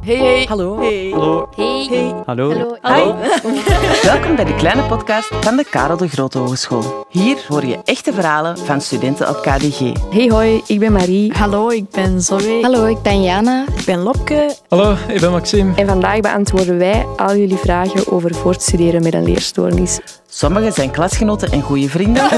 Hey, 0.00 0.16
hey. 0.16 0.44
Hallo. 0.48 0.78
Hey. 0.78 1.10
Hallo. 1.10 1.48
Hey. 1.56 1.86
Hey. 1.88 2.14
Hallo. 2.26 2.76
Hallo. 2.80 3.16
Welkom 4.02 4.36
bij 4.36 4.44
de 4.44 4.54
kleine 4.54 4.82
podcast 4.82 5.30
van 5.40 5.56
de 5.56 5.64
Karel 5.70 5.96
de 5.96 6.08
Grote 6.08 6.38
Hogeschool. 6.38 7.06
Hier 7.08 7.44
hoor 7.48 7.64
je 7.66 7.78
echte 7.84 8.12
verhalen 8.12 8.58
van 8.58 8.80
studenten 8.80 9.28
op 9.28 9.36
KDG. 9.42 9.78
Hey 10.10 10.28
hoi, 10.28 10.62
ik 10.66 10.78
ben 10.78 10.92
Marie. 10.92 11.32
Hallo, 11.32 11.68
ik 11.68 11.90
ben 11.90 12.20
Zoe. 12.20 12.58
Hallo, 12.62 12.86
ik 12.86 13.02
ben 13.02 13.22
Jana. 13.22 13.64
Ik 13.76 13.84
ben 13.84 13.98
Lopke. 13.98 14.54
Hallo, 14.68 14.96
ik 15.08 15.20
ben 15.20 15.30
Maxime. 15.30 15.74
En 15.74 15.86
vandaag 15.86 16.20
beantwoorden 16.20 16.78
wij 16.78 17.06
al 17.16 17.36
jullie 17.36 17.56
vragen 17.56 18.12
over 18.12 18.34
voortstuderen 18.34 19.02
met 19.02 19.14
een 19.14 19.24
leerstoornis. 19.24 20.00
Sommigen 20.28 20.72
zijn 20.72 20.90
klasgenoten 20.90 21.50
en 21.50 21.62
goede 21.62 21.88
vrienden. 21.88 22.22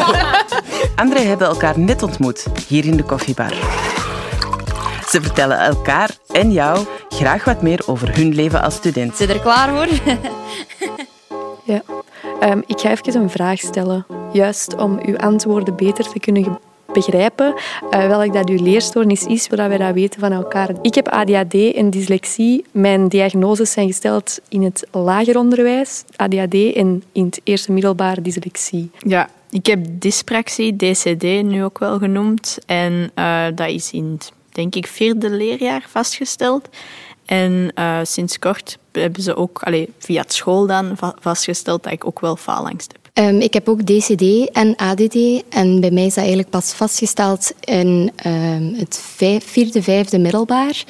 Anderen 0.97 1.29
hebben 1.29 1.47
elkaar 1.47 1.79
net 1.79 2.03
ontmoet, 2.03 2.47
hier 2.69 2.85
in 2.85 2.97
de 2.97 3.03
koffiebar. 3.03 3.53
Ze 5.13 5.23
vertellen 5.23 5.59
elkaar 5.59 6.11
en 6.27 6.53
jou 6.53 6.87
graag 7.09 7.45
wat 7.45 7.63
meer 7.63 7.83
over 7.87 8.17
hun 8.17 8.35
leven 8.35 8.63
als 8.63 8.75
student. 8.75 9.17
Zit 9.17 9.29
er 9.29 9.41
klaar 9.41 9.69
voor? 9.69 9.89
Ja. 11.65 11.83
Ehm, 12.41 12.61
ik 12.67 12.81
ga 12.81 12.91
even 12.91 13.21
een 13.21 13.31
vraag 13.31 13.59
stellen, 13.59 14.07
juist 14.33 14.77
om 14.77 14.99
uw 15.05 15.17
antwoorden 15.17 15.77
beter 15.77 16.09
te 16.09 16.21
kunnen 16.21 16.59
begrijpen 16.93 17.55
uh, 17.91 18.07
welk 18.07 18.33
dat 18.33 18.49
uw 18.49 18.63
leerstoornis 18.63 19.25
is, 19.25 19.45
zodat 19.45 19.69
wij 19.69 19.79
dat 19.79 19.95
weten 19.95 20.21
van 20.21 20.33
elkaar. 20.33 20.71
Ik 20.83 20.95
heb 20.95 21.09
ADHD 21.09 21.55
en 21.75 21.91
dyslexie. 21.91 22.65
Mijn 22.71 23.09
diagnoses 23.09 23.73
zijn 23.73 23.87
gesteld 23.87 24.41
in 24.49 24.63
het 24.63 24.87
lager 24.91 25.39
onderwijs, 25.39 26.05
ADHD, 26.17 26.55
en 26.55 27.03
in 27.13 27.25
het 27.25 27.41
eerste 27.45 27.73
middelbaar 27.73 28.23
dyslexie. 28.23 28.91
Ja, 28.99 29.29
ik 29.51 29.67
heb 29.67 29.87
dyspraxie, 29.91 30.77
DCD 30.77 31.23
nu 31.23 31.65
ook 31.65 31.79
wel 31.79 31.99
genoemd. 31.99 32.59
En 32.67 33.11
uh, 33.15 33.45
dat 33.55 33.69
is 33.69 33.91
in 33.91 34.11
het, 34.13 34.33
denk 34.53 34.75
ik, 34.75 34.87
vierde 34.87 35.31
leerjaar 35.31 35.85
vastgesteld. 35.89 36.69
En 37.25 37.73
uh, 37.75 37.99
sinds 38.03 38.39
kort 38.39 38.79
hebben 38.93 39.23
ze 39.23 39.37
ook 39.37 39.63
allee, 39.63 39.89
via 39.99 40.21
het 40.21 40.33
school 40.33 40.67
dan 40.67 40.97
va 40.97 41.17
vastgesteld 41.21 41.83
dat 41.83 41.93
ik 41.93 42.07
ook 42.07 42.21
wel 42.21 42.37
faalangst 42.37 42.93
heb. 42.93 43.03
Um, 43.15 43.41
ik 43.41 43.53
heb 43.53 43.69
ook 43.69 43.83
DCD 43.83 44.51
en 44.51 44.77
ADD. 44.77 45.43
En 45.49 45.81
bij 45.81 45.91
mij 45.91 46.05
is 46.05 46.15
dat 46.15 46.25
eigenlijk 46.25 46.51
pas 46.51 46.73
vastgesteld 46.73 47.55
in 47.61 48.13
um, 48.27 48.75
het 48.75 49.03
vijf, 49.17 49.45
vierde, 49.47 49.83
vijfde 49.83 50.19
middelbaar. 50.19 50.85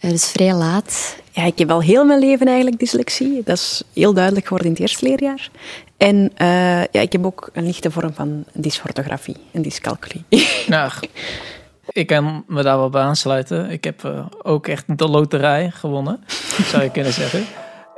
Uh, 0.00 0.10
dus 0.10 0.30
vrij 0.30 0.54
laat. 0.54 1.16
Ja, 1.30 1.44
ik 1.44 1.58
heb 1.58 1.70
al 1.70 1.82
heel 1.82 2.04
mijn 2.04 2.18
leven 2.18 2.46
eigenlijk 2.46 2.78
dyslexie. 2.78 3.42
Dat 3.44 3.56
is 3.56 3.82
heel 3.94 4.12
duidelijk 4.12 4.46
geworden 4.46 4.68
in 4.68 4.72
het 4.72 4.82
eerste 4.82 5.06
leerjaar. 5.06 5.50
En 5.96 6.16
uh, 6.16 6.84
ja, 6.84 7.00
ik 7.00 7.12
heb 7.12 7.26
ook 7.26 7.50
een 7.52 7.66
lichte 7.66 7.90
vorm 7.90 8.14
van 8.14 8.44
dysorthografie 8.52 9.36
en 9.52 9.62
dyscalculie. 9.62 10.24
Nou, 10.66 10.92
ik 11.92 12.06
kan 12.06 12.44
me 12.46 12.62
daar 12.62 12.76
wel 12.76 12.90
bij 12.90 13.02
aansluiten. 13.02 13.70
Ik 13.70 13.84
heb 13.84 14.02
uh, 14.04 14.26
ook 14.42 14.66
echt 14.66 14.98
de 14.98 15.08
loterij 15.08 15.70
gewonnen, 15.70 16.24
zou 16.70 16.82
je 16.82 16.90
kunnen 16.90 17.12
zeggen. 17.12 17.44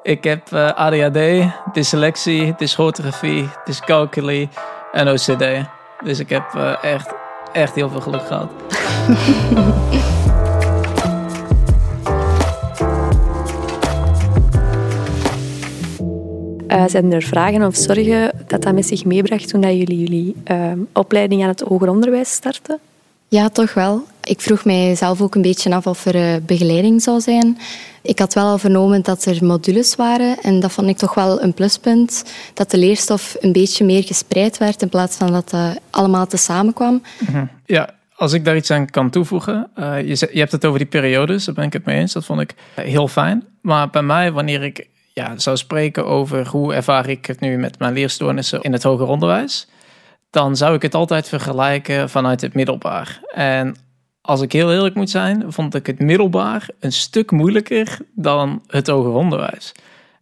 Ik 0.02 0.24
heb 0.24 0.50
uh, 0.52 0.72
ADHD, 0.72 1.18
dyslexie, 1.72 2.54
dysgrafie, 2.56 3.48
dyscalculie 3.64 4.48
en 4.92 5.08
OCD. 5.08 5.44
Dus 6.04 6.18
ik 6.18 6.28
heb 6.28 6.44
uh, 6.56 6.84
echt, 6.84 7.14
echt 7.52 7.74
heel 7.74 7.88
veel 7.88 8.00
geluk 8.00 8.26
gehad. 8.26 8.50
Zijn 16.86 17.12
er 17.12 17.22
vragen 17.22 17.62
of 17.62 17.76
zorgen 17.76 18.32
dat 18.46 18.62
dat 18.62 18.74
met 18.74 18.86
zich 18.86 19.04
meebracht 19.04 19.48
toen 19.48 19.60
dat 19.60 19.70
jullie 19.70 19.98
jullie 19.98 20.34
uh, 20.50 20.72
opleiding 20.92 21.42
aan 21.42 21.48
het 21.48 21.60
hoger 21.60 21.88
onderwijs 21.88 22.32
starten? 22.32 22.78
Ja, 23.34 23.48
toch 23.48 23.74
wel. 23.74 24.06
Ik 24.24 24.40
vroeg 24.40 24.64
mij 24.64 24.94
zelf 24.94 25.20
ook 25.20 25.34
een 25.34 25.42
beetje 25.42 25.74
af 25.74 25.86
of 25.86 26.06
er 26.06 26.14
uh, 26.14 26.36
begeleiding 26.46 27.02
zou 27.02 27.20
zijn. 27.20 27.58
Ik 28.02 28.18
had 28.18 28.34
wel 28.34 28.44
al 28.44 28.58
vernomen 28.58 29.02
dat 29.02 29.24
er 29.24 29.44
modules 29.44 29.96
waren 29.96 30.36
en 30.42 30.60
dat 30.60 30.72
vond 30.72 30.88
ik 30.88 30.96
toch 30.96 31.14
wel 31.14 31.42
een 31.42 31.54
pluspunt. 31.54 32.24
Dat 32.54 32.70
de 32.70 32.78
leerstof 32.78 33.36
een 33.40 33.52
beetje 33.52 33.84
meer 33.84 34.02
gespreid 34.02 34.58
werd 34.58 34.82
in 34.82 34.88
plaats 34.88 35.16
van 35.16 35.32
dat 35.32 35.50
dat 35.50 35.78
allemaal 35.90 36.26
te 36.26 36.36
samenkwam. 36.36 37.02
Mm-hmm. 37.18 37.50
Ja, 37.66 37.88
als 38.14 38.32
ik 38.32 38.44
daar 38.44 38.56
iets 38.56 38.70
aan 38.70 38.90
kan 38.90 39.10
toevoegen. 39.10 39.70
Uh, 39.76 40.00
je, 40.00 40.28
je 40.32 40.38
hebt 40.38 40.52
het 40.52 40.64
over 40.64 40.78
die 40.78 40.88
periodes, 40.88 41.44
daar 41.44 41.54
ben 41.54 41.64
ik 41.64 41.72
het 41.72 41.84
mee 41.84 41.98
eens. 41.98 42.12
Dat 42.12 42.24
vond 42.24 42.40
ik 42.40 42.54
heel 42.74 43.08
fijn. 43.08 43.44
Maar 43.60 43.90
bij 43.90 44.02
mij, 44.02 44.32
wanneer 44.32 44.62
ik 44.62 44.88
ja, 45.12 45.38
zou 45.38 45.56
spreken 45.56 46.06
over 46.06 46.46
hoe 46.46 46.74
ervaar 46.74 47.08
ik 47.08 47.26
het 47.26 47.40
nu 47.40 47.56
met 47.56 47.78
mijn 47.78 47.92
leerstoornissen 47.92 48.60
in 48.60 48.72
het 48.72 48.82
hoger 48.82 49.06
onderwijs, 49.06 49.68
dan 50.34 50.56
zou 50.56 50.74
ik 50.74 50.82
het 50.82 50.94
altijd 50.94 51.28
vergelijken 51.28 52.10
vanuit 52.10 52.40
het 52.40 52.54
middelbaar. 52.54 53.20
En 53.34 53.76
als 54.20 54.40
ik 54.40 54.52
heel 54.52 54.72
eerlijk 54.72 54.94
moet 54.94 55.10
zijn, 55.10 55.44
vond 55.52 55.74
ik 55.74 55.86
het 55.86 55.98
middelbaar 55.98 56.68
een 56.80 56.92
stuk 56.92 57.30
moeilijker 57.30 57.98
dan 58.14 58.62
het 58.66 58.86
hoger 58.86 59.12
onderwijs. 59.12 59.72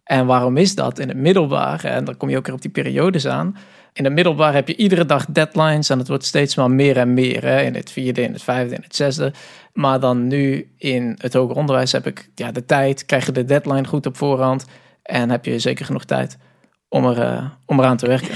En 0.03 0.25
waarom 0.25 0.57
is 0.57 0.75
dat? 0.75 0.99
In 0.99 1.07
het 1.07 1.17
middelbaar, 1.17 1.83
en 1.83 2.05
dan 2.05 2.17
kom 2.17 2.29
je 2.29 2.37
ook 2.37 2.45
weer 2.45 2.55
op 2.55 2.61
die 2.61 2.71
periodes 2.71 3.27
aan. 3.27 3.57
In 3.93 4.03
het 4.03 4.13
middelbaar 4.13 4.53
heb 4.53 4.67
je 4.67 4.75
iedere 4.75 5.05
dag 5.05 5.25
deadlines 5.25 5.89
en 5.89 5.99
het 5.99 6.07
wordt 6.07 6.25
steeds 6.25 6.55
maar 6.55 6.71
meer 6.71 6.97
en 6.97 7.13
meer. 7.13 7.41
Hè? 7.41 7.61
In 7.61 7.75
het 7.75 7.91
vierde, 7.91 8.21
in 8.21 8.33
het 8.33 8.43
vijfde, 8.43 8.75
in 8.75 8.83
het 8.83 8.95
zesde. 8.95 9.33
Maar 9.73 9.99
dan 9.99 10.27
nu 10.27 10.71
in 10.77 11.15
het 11.17 11.33
hoger 11.33 11.55
onderwijs 11.55 11.91
heb 11.91 12.07
ik 12.07 12.29
ja, 12.35 12.51
de 12.51 12.65
tijd, 12.65 13.05
krijg 13.05 13.25
je 13.25 13.31
de 13.31 13.45
deadline 13.45 13.87
goed 13.87 14.05
op 14.05 14.17
voorhand. 14.17 14.65
En 15.03 15.29
heb 15.29 15.45
je 15.45 15.59
zeker 15.59 15.85
genoeg 15.85 16.05
tijd 16.05 16.37
om, 16.93 17.05
er, 17.05 17.17
uh, 17.17 17.45
om 17.65 17.79
eraan 17.79 17.97
te 17.97 18.07
werken? 18.07 18.29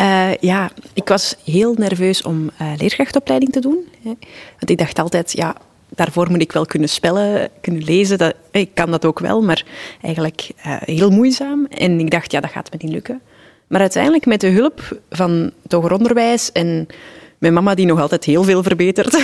Uh, 0.00 0.34
ja, 0.34 0.70
ik 0.92 1.08
was 1.08 1.36
heel 1.44 1.74
nerveus 1.74 2.22
om 2.22 2.50
uh, 2.60 2.72
leerkrachtopleiding 2.76 3.52
te 3.52 3.60
doen. 3.60 3.88
Hè. 4.02 4.12
Want 4.58 4.70
ik 4.70 4.78
dacht 4.78 4.98
altijd, 4.98 5.32
ja, 5.32 5.54
daarvoor 5.88 6.30
moet 6.30 6.40
ik 6.40 6.52
wel 6.52 6.66
kunnen 6.66 6.88
spellen, 6.88 7.48
kunnen 7.60 7.82
lezen. 7.82 8.18
Dat, 8.18 8.34
ik 8.50 8.74
kan 8.74 8.90
dat 8.90 9.04
ook 9.04 9.18
wel, 9.18 9.42
maar 9.42 9.64
eigenlijk 10.02 10.50
heel 10.84 11.10
moeizaam. 11.10 11.66
En 11.66 12.00
ik 12.00 12.10
dacht, 12.10 12.32
ja, 12.32 12.40
dat 12.40 12.50
gaat 12.50 12.70
me 12.72 12.78
niet 12.80 12.92
lukken. 12.92 13.20
Maar 13.66 13.80
uiteindelijk 13.80 14.26
met 14.26 14.40
de 14.40 14.48
hulp 14.48 15.00
van 15.10 15.50
het 15.62 15.72
hoger 15.72 15.92
onderwijs 15.92 16.52
en 16.52 16.86
mijn 17.38 17.52
mama 17.52 17.74
die 17.74 17.86
nog 17.86 18.00
altijd 18.00 18.24
heel 18.24 18.44
veel 18.44 18.62
verbetert, 18.62 19.12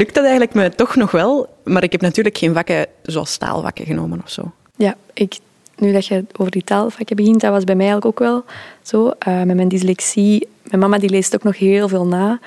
lukt 0.00 0.14
dat 0.14 0.24
eigenlijk 0.24 0.54
me 0.54 0.70
toch 0.70 0.96
nog 0.96 1.10
wel. 1.10 1.48
Maar 1.64 1.82
ik 1.82 1.92
heb 1.92 2.00
natuurlijk 2.00 2.38
geen 2.38 2.54
vakken 2.54 2.86
zoals 3.02 3.36
taalvakken 3.36 3.86
genomen 3.86 4.20
of 4.24 4.30
zo. 4.30 4.52
Ja, 4.76 4.96
ik, 5.12 5.38
nu 5.82 5.92
dat 5.92 6.06
je 6.06 6.24
over 6.36 6.52
die 6.52 6.64
taalvakken 6.64 7.16
begint, 7.16 7.40
dat 7.40 7.50
was 7.50 7.64
bij 7.64 7.74
mij 7.74 7.94
ook 7.94 8.18
wel 8.18 8.44
zo. 8.82 9.06
Uh, 9.06 9.42
met 9.42 9.56
mijn 9.56 9.68
dyslexie, 9.68 10.48
mijn 10.62 10.80
mama 10.80 10.98
die 10.98 11.10
leest 11.10 11.34
ook 11.34 11.42
nog 11.42 11.58
heel 11.58 11.88
veel 11.88 12.06
na. 12.06 12.40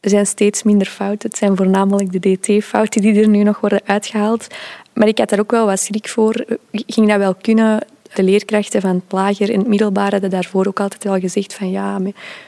Er 0.00 0.10
zijn 0.10 0.26
steeds 0.26 0.62
minder 0.62 0.86
fouten. 0.86 1.28
Het 1.28 1.38
zijn 1.38 1.56
voornamelijk 1.56 2.12
de 2.12 2.36
DT-fouten 2.36 3.00
die 3.00 3.20
er 3.20 3.28
nu 3.28 3.42
nog 3.42 3.60
worden 3.60 3.80
uitgehaald. 3.84 4.46
Maar 4.92 5.08
ik 5.08 5.18
had 5.18 5.28
daar 5.28 5.40
ook 5.40 5.50
wel 5.50 5.66
wat 5.66 5.80
schrik 5.80 6.08
voor. 6.08 6.44
Ik 6.70 6.84
ging 6.86 7.08
dat 7.08 7.18
wel 7.18 7.34
kunnen. 7.34 7.86
De 8.14 8.22
leerkrachten 8.22 8.80
van 8.80 8.94
het 8.94 9.12
lager 9.12 9.50
en 9.50 9.58
het 9.58 9.68
middelbaar 9.68 10.10
hadden 10.10 10.30
daarvoor 10.30 10.66
ook 10.66 10.80
altijd 10.80 11.04
wel 11.04 11.18
gezegd 11.18 11.54
van 11.54 11.70
ja, 11.70 12.00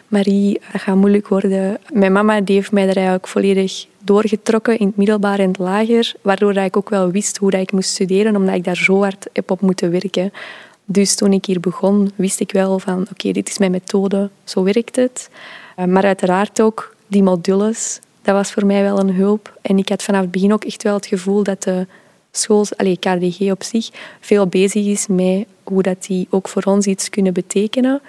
Marie, 0.09 0.60
dat 0.72 0.81
gaat 0.81 0.97
moeilijk 0.97 1.28
worden. 1.28 1.78
Mijn 1.93 2.12
mama 2.12 2.41
die 2.41 2.54
heeft 2.54 2.72
mij 2.72 2.87
daar 2.87 2.94
eigenlijk 2.94 3.28
volledig 3.28 3.87
doorgetrokken 3.99 4.78
in 4.78 4.87
het 4.87 4.97
middelbaar 4.97 5.38
en 5.38 5.49
het 5.49 5.59
lager, 5.59 6.12
waardoor 6.22 6.56
ik 6.56 6.76
ook 6.76 6.88
wel 6.88 7.10
wist 7.10 7.37
hoe 7.37 7.53
ik 7.53 7.72
moest 7.72 7.91
studeren, 7.91 8.37
omdat 8.37 8.54
ik 8.54 8.65
daar 8.65 8.76
zo 8.76 9.03
hard 9.03 9.28
heb 9.32 9.50
op 9.50 9.60
moeten 9.60 9.91
werken. 9.91 10.32
Dus 10.84 11.15
toen 11.15 11.32
ik 11.32 11.44
hier 11.44 11.60
begon, 11.60 12.12
wist 12.15 12.41
ik 12.41 12.53
wel 12.53 12.78
van 12.78 13.06
oké, 13.10 13.32
dit 13.32 13.49
is 13.49 13.59
mijn 13.59 13.70
methode, 13.70 14.31
zo 14.44 14.62
werkt 14.62 14.97
het. 14.97 15.31
Maar 15.87 16.04
uiteraard 16.04 16.60
ook 16.60 16.94
die 17.06 17.22
modules, 17.22 18.00
dat 18.22 18.34
was 18.34 18.53
voor 18.53 18.66
mij 18.66 18.82
wel 18.82 18.99
een 18.99 19.15
hulp. 19.15 19.59
En 19.62 19.78
ik 19.78 19.88
had 19.88 20.03
vanaf 20.03 20.20
het 20.20 20.31
begin 20.31 20.53
ook 20.53 20.65
echt 20.65 20.82
wel 20.82 20.94
het 20.94 21.06
gevoel 21.06 21.43
dat 21.43 21.62
de 21.62 21.87
school, 22.31 22.65
allez, 22.77 22.97
KDG 22.99 23.51
op 23.51 23.63
zich, 23.63 23.89
veel 24.21 24.47
bezig 24.47 24.87
is 24.87 25.07
met 25.07 25.47
hoe 25.65 25.83
dat 25.83 26.05
die 26.07 26.27
ook 26.31 26.49
voor 26.49 26.63
ons 26.63 26.87
iets 26.87 27.11
kunnen 27.11 27.33
betekenen. 27.33 28.01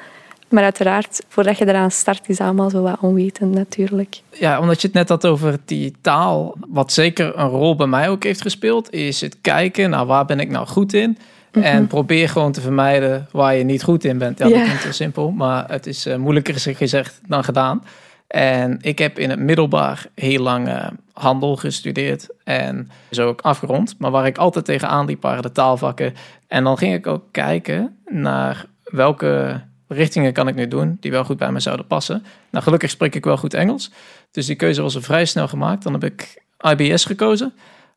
Maar 0.50 0.64
uiteraard, 0.64 1.24
voordat 1.28 1.58
je 1.58 1.68
eraan 1.68 1.92
start, 1.92 2.30
is 2.30 2.40
allemaal 2.40 2.70
zo 2.70 2.82
wat 2.82 2.98
onwetend 3.02 3.54
natuurlijk. 3.54 4.22
Ja, 4.32 4.60
omdat 4.60 4.82
je 4.82 4.88
het 4.88 4.96
net 4.96 5.10
had 5.10 5.26
over 5.26 5.58
die 5.66 5.96
taal. 6.02 6.56
Wat 6.68 6.92
zeker 6.92 7.38
een 7.38 7.48
rol 7.50 7.76
bij 7.76 7.88
mij 7.88 8.10
ook 8.10 8.24
heeft 8.24 8.42
gespeeld, 8.42 8.94
is 8.94 9.22
het 9.22 9.38
kijken 9.42 9.90
naar 9.90 10.06
waar 10.06 10.26
ben 10.26 10.40
ik 10.40 10.50
nou 10.50 10.68
goed 10.68 10.94
in. 10.94 11.18
Mm-hmm. 11.52 11.72
En 11.72 11.88
probeer 11.88 12.30
gewoon 12.30 12.52
te 12.52 12.62
vermijden 12.62 13.28
waar 13.32 13.56
je 13.56 13.64
niet 13.64 13.84
goed 13.84 14.04
in 14.04 14.18
bent. 14.18 14.38
Ja, 14.38 14.44
dat 14.46 14.54
ja. 14.54 14.64
klinkt 14.64 14.84
heel 14.84 14.94
simpel, 14.94 15.32
maar 15.32 15.66
het 15.68 15.88
is 15.88 16.08
uh, 16.08 16.16
moeilijker 16.16 16.76
gezegd 16.76 17.20
dan 17.28 17.44
gedaan. 17.44 17.84
En 18.32 18.78
ik 18.82 19.00
heb 19.00 19.20
in 19.20 19.30
het 19.30 19.40
middelbaar 19.40 20.06
heel 20.16 20.42
lang 20.42 20.68
uh, 20.68 20.88
handel 21.14 21.56
gestudeerd 21.56 22.28
en 22.44 22.90
zo 23.10 23.28
ook 23.28 23.42
afgerond. 23.42 23.96
Maar 23.98 24.12
waar 24.12 24.26
ik 24.26 24.38
altijd 24.38 24.66
tegenaan 24.66 25.06
liep 25.06 25.22
waren 25.22 25.42
de 25.42 25.52
taalvakken. 25.52 26.14
En 26.48 26.64
dan 26.64 26.78
ging 26.78 26.94
ik 26.94 27.08
ook 27.08 27.24
kijken 27.32 27.98
naar 28.06 28.66
welke 28.84 29.62
richtingen 29.88 30.34
kan 30.34 30.48
ik 30.48 30.56
nu 30.56 30.68
doen 30.68 30.98
die 31.00 31.12
wel 31.12 31.24
goed 31.24 31.38
bij 31.38 31.52
me 31.52 31.60
zouden 31.60 31.88
passen. 31.88 32.24
Nou, 32.50 32.64
gelukkig 32.64 32.90
spreek 32.90 33.16
ik 33.16 33.26
wel 33.26 33.38
goed 33.38 33.54
Engels. 33.54 33.92
Dus 34.32 34.46
die 34.46 34.56
keuze 34.56 34.82
was 34.82 34.96
er 34.96 35.04
vrij 35.04 35.26
snel 35.26 35.48
gemaakt. 35.48 35.84
Dan 35.84 35.94
heb 35.94 36.04
ik 36.04 36.44
IBS 36.78 37.06
gekozen, 37.06 37.54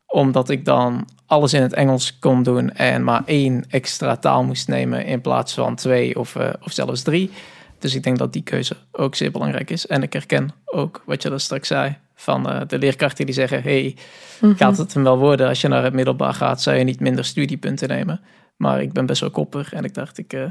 omdat 0.07 0.49
ik 0.49 0.65
dan 0.65 1.07
alles 1.25 1.53
in 1.53 1.61
het 1.61 1.73
Engels 1.73 2.19
kon 2.19 2.43
doen 2.43 2.71
en 2.71 3.03
maar 3.03 3.21
één 3.25 3.65
extra 3.69 4.15
taal 4.15 4.43
moest 4.43 4.67
nemen 4.67 5.05
in 5.05 5.21
plaats 5.21 5.53
van 5.53 5.75
twee 5.75 6.19
of, 6.19 6.35
uh, 6.35 6.49
of 6.63 6.71
zelfs 6.71 7.01
drie. 7.01 7.31
Dus 7.79 7.95
ik 7.95 8.03
denk 8.03 8.17
dat 8.17 8.33
die 8.33 8.41
keuze 8.43 8.75
ook 8.91 9.15
zeer 9.15 9.31
belangrijk 9.31 9.69
is. 9.69 9.87
En 9.87 10.03
ik 10.03 10.13
herken 10.13 10.51
ook 10.65 11.01
wat 11.05 11.21
je 11.23 11.29
daar 11.29 11.39
straks 11.39 11.67
zei. 11.67 11.95
van 12.17 12.49
eh, 12.49 12.61
de 12.67 12.77
leerkrachten 12.77 13.25
die 13.25 13.35
zeggen: 13.35 13.61
hey, 13.61 13.95
Mhm. 14.39 14.55
gaat 14.55 14.77
het 14.77 14.93
hem 14.93 15.03
wel 15.03 15.17
worden 15.17 15.47
als 15.47 15.61
je 15.61 15.67
naar 15.67 15.83
het 15.83 15.93
middelbaar 15.93 16.33
gaat? 16.33 16.61
Zou 16.61 16.77
je 16.77 16.83
niet 16.83 16.99
minder 16.99 17.25
studiepunten 17.25 17.87
nemen? 17.87 18.21
Maar 18.55 18.81
ik 18.81 18.93
ben 18.93 19.05
best 19.05 19.21
wel 19.21 19.29
koppig 19.29 19.73
en 19.73 19.83
ik 19.83 19.93
dacht: 19.93 20.17
ik, 20.17 20.33
eh, 20.33 20.41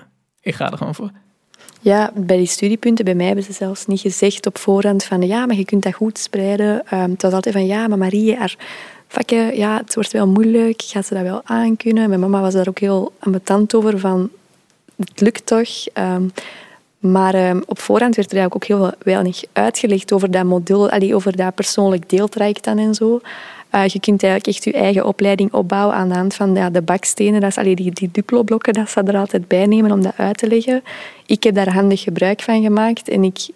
ik 0.41 0.55
ga 0.55 0.71
er 0.71 0.77
gewoon 0.79 0.95
voor. 0.95 1.11
Ja, 1.81 2.13
bij 2.15 2.37
die 2.37 2.47
studiepunten, 2.47 3.05
bij 3.05 3.15
mij 3.15 3.27
hebben 3.27 3.45
ze 3.45 3.53
zelfs 3.53 3.87
niet 3.87 4.01
gezegd 4.01 4.47
op 4.47 4.59
voorhand 4.59 5.05
van 5.05 5.23
ja, 5.23 5.47
maar 5.47 5.57
je 5.57 5.65
kunt 5.65 5.83
dat 5.83 5.95
goed 5.95 6.19
spreiden. 6.19 6.87
Ehm, 6.87 7.11
het 7.11 7.23
was 7.23 7.33
altijd 7.33 7.55
van 7.55 7.67
ja, 7.67 7.89
maar 7.89 7.99
Marie, 7.99 8.37
haar 8.37 8.55
vakken, 9.09 9.57
ja, 9.57 9.77
het 9.77 9.95
wordt 9.95 10.13
wel 10.13 10.27
moeilijk. 10.27 10.83
Gaat 10.83 11.07
ze 11.07 11.15
dat 11.15 11.23
wel 11.23 11.41
aankunnen? 11.45 12.09
Mijn 12.09 12.21
mama 12.21 12.41
was 12.41 12.55
daar 12.55 12.69
ook 12.69 12.79
heel 12.79 13.13
ambetant 13.19 13.75
over 13.75 13.99
van 13.99 14.31
het 14.97 15.21
lukt 15.21 15.47
toch. 15.47 15.87
Ehm, 15.93 16.29
maar 17.05 17.35
ehm, 17.35 17.61
op 17.67 17.79
voorhand 17.79 18.17
werd 18.17 18.33
er 18.33 18.39
eigenlijk 18.39 18.71
ook 18.71 18.79
heel 18.79 18.93
weinig 18.99 19.43
uitgelegd 19.53 20.13
over 20.13 20.31
dat 20.31 20.45
modul, 20.45 20.91
allee, 20.91 21.15
over 21.15 21.37
dat 21.37 21.55
persoonlijk 21.55 22.11
deeltraject 22.11 22.65
dan 22.65 22.79
en 22.79 22.95
zo. 22.95 23.21
Eh, 23.71 23.87
je 23.87 24.01
kunt 24.01 24.23
eigenlijk 24.23 24.57
echt 24.57 24.65
je 24.65 24.73
eigen 24.73 25.07
opleiding 25.07 25.53
opbouwen 25.53 25.95
aan 25.95 26.09
de 26.09 26.15
hand 26.15 26.35
van 26.35 26.55
ja, 26.55 26.71
de 26.71 26.83
bakstenen. 26.83 27.41
Dat 27.41 27.51
is, 27.51 27.59
allee, 27.59 27.75
die, 27.75 27.93
die 27.93 28.09
Duplo-blokken, 28.13 28.73
dat 28.73 28.91
ze 28.91 29.03
er 29.03 29.17
altijd 29.17 29.49
bij 29.49 29.67
nemen 29.67 29.93
om 29.93 30.03
dat 30.03 30.13
uit 30.17 30.39
te 30.39 30.49
leggen. 30.49 30.83
Ik 31.27 31.43
heb 31.43 31.55
daar 31.55 31.73
handig 31.73 32.03
gebruik 32.03 32.43
van 32.43 32.63
gemaakt 32.63 33.09
en 33.09 33.25
ik 33.25 33.49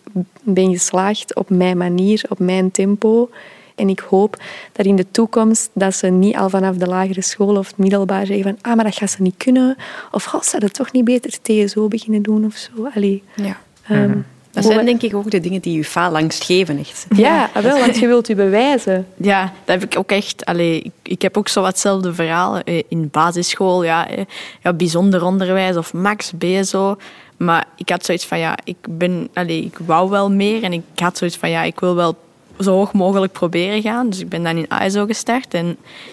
ben 0.42 0.70
geslaagd 0.70 1.34
op 1.34 1.50
mijn 1.50 1.76
manier, 1.76 2.24
op 2.28 2.38
mijn 2.38 2.70
tempo. 2.70 3.28
En 3.78 3.88
ik 3.88 4.00
hoop 4.00 4.36
dat 4.72 4.86
in 4.86 4.96
de 4.96 5.06
toekomst 5.10 5.70
dat 5.72 5.94
ze 5.94 6.06
niet 6.06 6.36
al 6.36 6.48
vanaf 6.50 6.76
de 6.76 6.86
lagere 6.86 7.22
school 7.22 7.56
of 7.56 7.66
het 7.66 7.76
middelbaar 7.78 8.26
zeggen 8.26 8.44
van 8.44 8.58
ah, 8.70 8.74
maar 8.76 8.84
dat 8.84 8.94
gaat 8.96 9.10
ze 9.10 9.22
niet 9.22 9.34
kunnen. 9.36 9.76
Of 10.12 10.24
god, 10.24 10.44
ze 10.44 10.50
hadden 10.50 10.72
toch 10.72 10.92
niet 10.92 11.04
beter 11.04 11.38
TSO 11.42 11.88
beginnen 11.88 12.22
doen 12.22 12.44
of 12.44 12.54
zo. 12.56 12.70
Allee, 12.94 13.22
Ja. 13.34 13.56
ehm, 13.88 14.16
Dat 14.50 14.64
zijn 14.64 14.84
denk 14.84 15.02
ik 15.02 15.14
ook 15.14 15.30
de 15.30 15.40
dingen 15.40 15.60
die 15.60 15.76
je 15.76 15.84
faalangst 15.84 16.44
geven. 16.44 16.78
Echt. 16.78 17.06
Ja, 17.16 17.50
ah, 17.54 17.62
wel, 17.62 17.78
want 17.78 17.98
je 17.98 18.06
wilt 18.06 18.26
je 18.26 18.34
bewijzen. 18.34 19.06
Ja, 19.16 19.42
dat 19.64 19.80
heb 19.80 19.92
ik 19.92 19.98
ook 19.98 20.10
echt. 20.10 20.44
Allee, 20.44 20.80
ik, 20.80 20.92
ik 21.02 21.22
heb 21.22 21.36
ook 21.36 21.48
zo 21.48 21.60
wat 21.60 21.70
hetzelfde 21.70 22.14
verhaal 22.14 22.58
eh, 22.60 22.82
in 22.88 23.08
basisschool. 23.12 23.84
Ja, 23.84 24.08
eh, 24.08 24.24
ja, 24.62 24.72
bijzonder 24.72 25.24
onderwijs 25.24 25.76
of 25.76 25.92
max 25.92 26.32
BSO. 26.38 26.96
Maar 27.36 27.66
ik 27.76 27.88
had 27.88 28.04
zoiets 28.04 28.24
van, 28.26 28.38
ja, 28.38 28.58
ik 28.64 28.76
ben... 28.88 29.28
Allee, 29.32 29.64
ik 29.64 29.78
wou 29.86 30.10
wel 30.10 30.30
meer 30.30 30.62
en 30.62 30.72
ik 30.72 30.82
had 30.94 31.18
zoiets 31.18 31.36
van, 31.36 31.50
ja, 31.50 31.62
ik 31.62 31.80
wil 31.80 31.94
wel 31.94 32.16
zo 32.58 32.72
hoog 32.72 32.92
mogelijk 32.92 33.32
proberen 33.32 33.82
gaan. 33.82 34.10
Dus 34.10 34.20
ik 34.20 34.28
ben 34.28 34.42
dan 34.42 34.56
in 34.56 34.68
ASO 34.68 35.06
gestart 35.06 35.54
en 35.54 35.70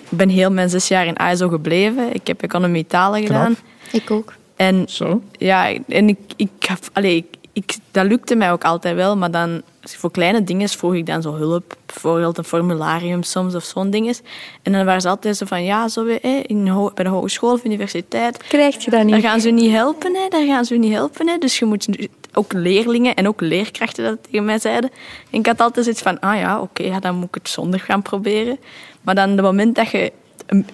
ik 0.09 0.17
ben 0.17 0.29
heel 0.29 0.51
mijn 0.51 0.69
zes 0.69 0.87
jaar 0.87 1.05
in 1.05 1.17
ASO 1.17 1.49
gebleven. 1.49 2.13
Ik 2.13 2.27
heb 2.27 2.41
economie 2.41 2.87
talen 2.87 3.21
gedaan. 3.21 3.55
Ik 3.91 4.11
ook. 4.11 4.33
En 4.55 4.85
Zo. 4.89 5.21
ja, 5.31 5.73
en 5.87 6.09
ik, 6.09 6.17
ik, 6.35 6.49
allee, 6.93 7.15
ik, 7.15 7.25
ik, 7.53 7.77
dat 7.91 8.05
lukte 8.05 8.35
mij 8.35 8.51
ook 8.51 8.63
altijd 8.63 8.95
wel, 8.95 9.17
maar 9.17 9.31
dan 9.31 9.61
voor 9.81 10.11
kleine 10.11 10.43
dingen 10.43 10.69
vroeg 10.69 10.95
ik 10.95 11.05
dan 11.05 11.21
zo 11.21 11.33
hulp. 11.33 11.77
Bijvoorbeeld 11.85 12.37
een 12.37 12.43
formularium 12.43 13.23
soms 13.23 13.55
of 13.55 13.63
zo'n 13.63 13.89
dinges. 13.89 14.21
En 14.61 14.71
dan 14.71 14.85
waren 14.85 15.01
ze 15.01 15.09
altijd 15.09 15.37
zo 15.37 15.45
van, 15.45 15.63
ja, 15.63 15.87
zo 15.87 16.03
weer, 16.03 16.19
hè, 16.21 16.41
in, 16.45 16.63
bij 16.93 17.03
de 17.03 17.09
hogeschool 17.09 17.51
of 17.51 17.63
universiteit, 17.63 18.37
Krijg 18.37 18.73
je 18.75 18.79
dat 18.79 18.91
daar 18.91 19.03
niet? 19.05 19.23
gaan 19.25 19.41
ze 19.41 19.49
niet 19.49 19.71
helpen, 19.71 20.13
hè, 20.15 20.27
daar 20.29 20.45
gaan 20.45 20.65
ze 20.65 20.75
niet 20.75 20.93
helpen. 20.93 21.27
Hè. 21.27 21.37
Dus 21.37 21.59
je 21.59 21.65
moet 21.65 21.87
ook 22.35 22.53
leerlingen 22.53 23.15
en 23.15 23.27
ook 23.27 23.41
leerkrachten 23.41 24.03
dat 24.03 24.17
tegen 24.21 24.45
mij 24.45 24.59
zeiden. 24.59 24.89
En 25.31 25.39
ik 25.39 25.45
had 25.45 25.59
altijd 25.59 25.85
zoiets 25.85 26.03
van, 26.03 26.19
ah 26.19 26.39
ja, 26.39 26.61
oké, 26.61 26.83
ja, 26.83 26.99
dan 26.99 27.15
moet 27.15 27.27
ik 27.27 27.35
het 27.35 27.49
zonder 27.49 27.79
gaan 27.79 28.01
proberen. 28.01 28.59
Maar 29.01 29.15
dan, 29.15 29.29
het 29.29 29.41
moment 29.41 29.75
dat 29.75 29.89
je 29.89 30.11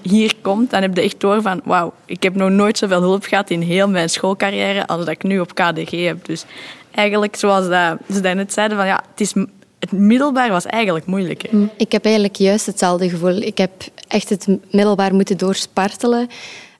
hier 0.01 0.33
komt, 0.41 0.69
dan 0.69 0.81
heb 0.81 0.95
je 0.95 1.01
echt 1.01 1.19
door 1.19 1.41
van, 1.41 1.61
wauw, 1.63 1.93
ik 2.05 2.23
heb 2.23 2.35
nog 2.35 2.49
nooit 2.49 2.77
zoveel 2.77 3.01
hulp 3.01 3.23
gehad 3.23 3.49
in 3.49 3.61
heel 3.61 3.89
mijn 3.89 4.09
schoolcarrière 4.09 4.87
als 4.87 4.99
dat 4.99 5.07
ik 5.07 5.23
nu 5.23 5.39
op 5.39 5.55
KDG 5.55 5.91
heb. 5.91 6.25
Dus 6.25 6.45
eigenlijk, 6.91 7.35
zoals 7.35 7.67
dat, 7.67 7.97
ze 8.13 8.21
net 8.21 8.53
zeiden, 8.53 8.77
van 8.77 8.85
ja, 8.85 9.03
het, 9.09 9.21
is, 9.21 9.33
het 9.79 9.91
middelbaar 9.91 10.49
was 10.49 10.65
eigenlijk 10.65 11.05
moeilijk. 11.05 11.41
Hè. 11.41 11.67
Ik 11.77 11.91
heb 11.91 12.05
eigenlijk 12.05 12.35
juist 12.35 12.65
hetzelfde 12.65 13.09
gevoel. 13.09 13.35
Ik 13.35 13.57
heb 13.57 13.71
echt 14.07 14.29
het 14.29 14.47
middelbaar 14.71 15.13
moeten 15.13 15.37
doorspartelen. 15.37 16.27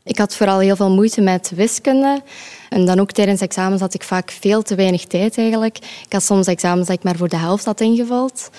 Ik 0.04 0.18
had 0.18 0.36
vooral 0.36 0.60
heel 0.60 0.76
veel 0.76 0.92
moeite 0.92 1.22
met 1.22 1.52
wiskunde. 1.56 2.22
En 2.70 2.86
dan 2.86 3.00
ook 3.00 3.12
tijdens 3.12 3.42
examens 3.42 3.82
had 3.82 3.94
ik 3.94 4.04
vaak 4.04 4.32
veel 4.32 4.62
te 4.62 4.76
weinig 4.76 5.06
tijd 5.06 5.38
eigenlijk. 5.38 5.78
Ik 5.78 6.14
had 6.14 6.24
soms 6.24 6.48
examens 6.48 6.88
dat 6.88 6.98
ik 6.98 7.04
maar 7.04 7.16
voor 7.16 7.30
de 7.30 7.38
helft 7.38 7.66
had 7.66 7.82
ingevuld. 7.82 8.50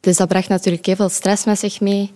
Dus 0.00 0.16
dat 0.16 0.28
bracht 0.28 0.48
natuurlijk 0.48 0.86
heel 0.86 0.96
veel 0.96 1.08
stress 1.08 1.44
met 1.44 1.58
zich 1.58 1.80
mee. 1.80 2.12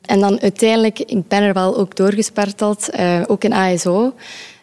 En 0.00 0.20
dan 0.20 0.40
uiteindelijk, 0.40 0.98
ik 0.98 1.28
ben 1.28 1.42
er 1.42 1.52
wel 1.54 1.76
ook 1.76 1.96
doorgesparteld, 1.96 2.90
eh, 2.90 3.22
ook 3.26 3.44
in 3.44 3.52
ASO. 3.52 4.14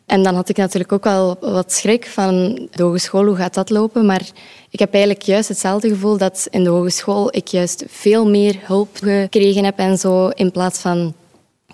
En 0.05 0.23
dan 0.23 0.35
had 0.35 0.49
ik 0.49 0.57
natuurlijk 0.57 0.91
ook 0.91 1.03
wel 1.03 1.37
wat 1.39 1.71
schrik 1.71 2.05
van 2.07 2.59
de 2.71 2.83
hogeschool, 2.83 3.25
hoe 3.25 3.35
gaat 3.35 3.53
dat 3.53 3.69
lopen? 3.69 4.05
Maar 4.05 4.21
ik 4.69 4.79
heb 4.79 4.93
eigenlijk 4.93 5.23
juist 5.23 5.49
hetzelfde 5.49 5.89
gevoel 5.89 6.17
dat 6.17 6.47
in 6.49 6.63
de 6.63 6.69
hogeschool 6.69 7.35
ik 7.35 7.47
juist 7.47 7.83
veel 7.87 8.29
meer 8.29 8.55
hulp 8.61 8.97
gekregen 9.01 9.63
heb 9.63 9.77
en 9.77 9.97
zo, 9.97 10.27
in 10.27 10.51
plaats 10.51 10.79
van 10.79 11.13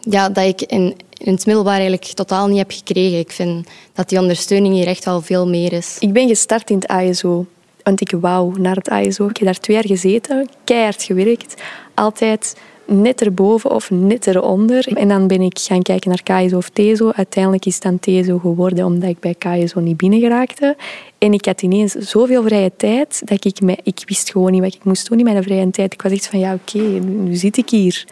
ja, 0.01 0.29
dat 0.29 0.45
ik 0.45 0.61
in, 0.61 0.95
in 1.17 1.33
het 1.33 1.45
middelbaar 1.45 1.73
eigenlijk 1.73 2.03
totaal 2.03 2.47
niet 2.47 2.57
heb 2.57 2.71
gekregen. 2.71 3.19
Ik 3.19 3.31
vind 3.31 3.67
dat 3.93 4.09
die 4.09 4.19
ondersteuning 4.19 4.73
hier 4.73 4.87
echt 4.87 5.05
wel 5.05 5.21
veel 5.21 5.47
meer 5.47 5.73
is. 5.73 5.97
Ik 5.99 6.13
ben 6.13 6.27
gestart 6.27 6.69
in 6.69 6.75
het 6.75 6.87
ASO. 6.87 7.45
Want 7.83 8.01
ik 8.01 8.11
wou 8.11 8.59
naar 8.59 8.75
het 8.75 8.89
ASO. 8.89 9.27
Ik 9.27 9.37
heb 9.37 9.45
daar 9.45 9.59
twee 9.59 9.75
jaar 9.75 9.85
gezeten, 9.85 10.49
keihard 10.63 11.03
gewerkt. 11.03 11.61
Altijd 11.93 12.55
net 12.87 13.21
erboven 13.21 13.71
of 13.71 13.89
net 13.91 14.27
eronder. 14.27 14.87
En 14.97 15.07
dan 15.07 15.27
ben 15.27 15.41
ik 15.41 15.59
gaan 15.59 15.81
kijken 15.81 16.09
naar 16.09 16.45
KSO 16.45 16.57
of 16.57 16.69
TSO. 16.69 17.11
Uiteindelijk 17.11 17.65
is 17.65 17.73
het 17.73 17.83
dan 17.83 17.99
TSO 17.99 18.37
geworden, 18.37 18.85
omdat 18.85 19.09
ik 19.09 19.19
bij 19.19 19.35
KSO 19.37 19.79
niet 19.79 19.97
binnen 19.97 20.19
geraakte. 20.19 20.75
En 21.17 21.33
ik 21.33 21.45
had 21.45 21.61
ineens 21.61 21.91
zoveel 21.91 22.43
vrije 22.43 22.71
tijd, 22.77 23.21
dat 23.25 23.45
ik, 23.45 23.61
me, 23.61 23.77
ik 23.83 24.03
wist 24.05 24.31
gewoon 24.31 24.51
niet 24.51 24.61
wat 24.61 24.73
ik 24.73 24.83
moest 24.83 25.09
doen 25.09 25.17
in 25.17 25.23
mijn 25.23 25.43
vrije 25.43 25.69
tijd. 25.69 25.93
Ik 25.93 26.01
was 26.01 26.11
echt 26.11 26.27
van, 26.27 26.39
ja 26.39 26.53
oké, 26.53 26.79
nu 26.79 27.35
zit 27.35 27.57
ik 27.57 27.69
hier. 27.69 28.05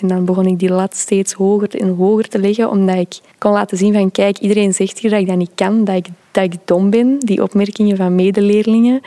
En 0.00 0.08
dan 0.08 0.24
begon 0.24 0.46
ik 0.46 0.58
die 0.58 0.70
lat 0.70 0.96
steeds 0.96 1.32
hoger 1.32 1.80
en 1.80 1.94
hoger 1.94 2.28
te 2.28 2.38
leggen, 2.38 2.70
omdat 2.70 2.96
ik 2.96 3.18
kon 3.38 3.52
laten 3.52 3.78
zien 3.78 3.92
van, 3.92 4.10
kijk, 4.10 4.38
iedereen 4.38 4.74
zegt 4.74 4.98
hier 4.98 5.10
dat 5.10 5.20
ik 5.20 5.26
dat 5.26 5.36
niet 5.36 5.50
kan, 5.54 5.84
dat 5.84 5.96
ik, 5.96 6.06
dat 6.30 6.44
ik 6.44 6.54
dom 6.64 6.90
ben, 6.90 7.18
die 7.18 7.42
opmerkingen 7.42 7.96
van 7.96 8.14
medeleerlingen. 8.14 9.00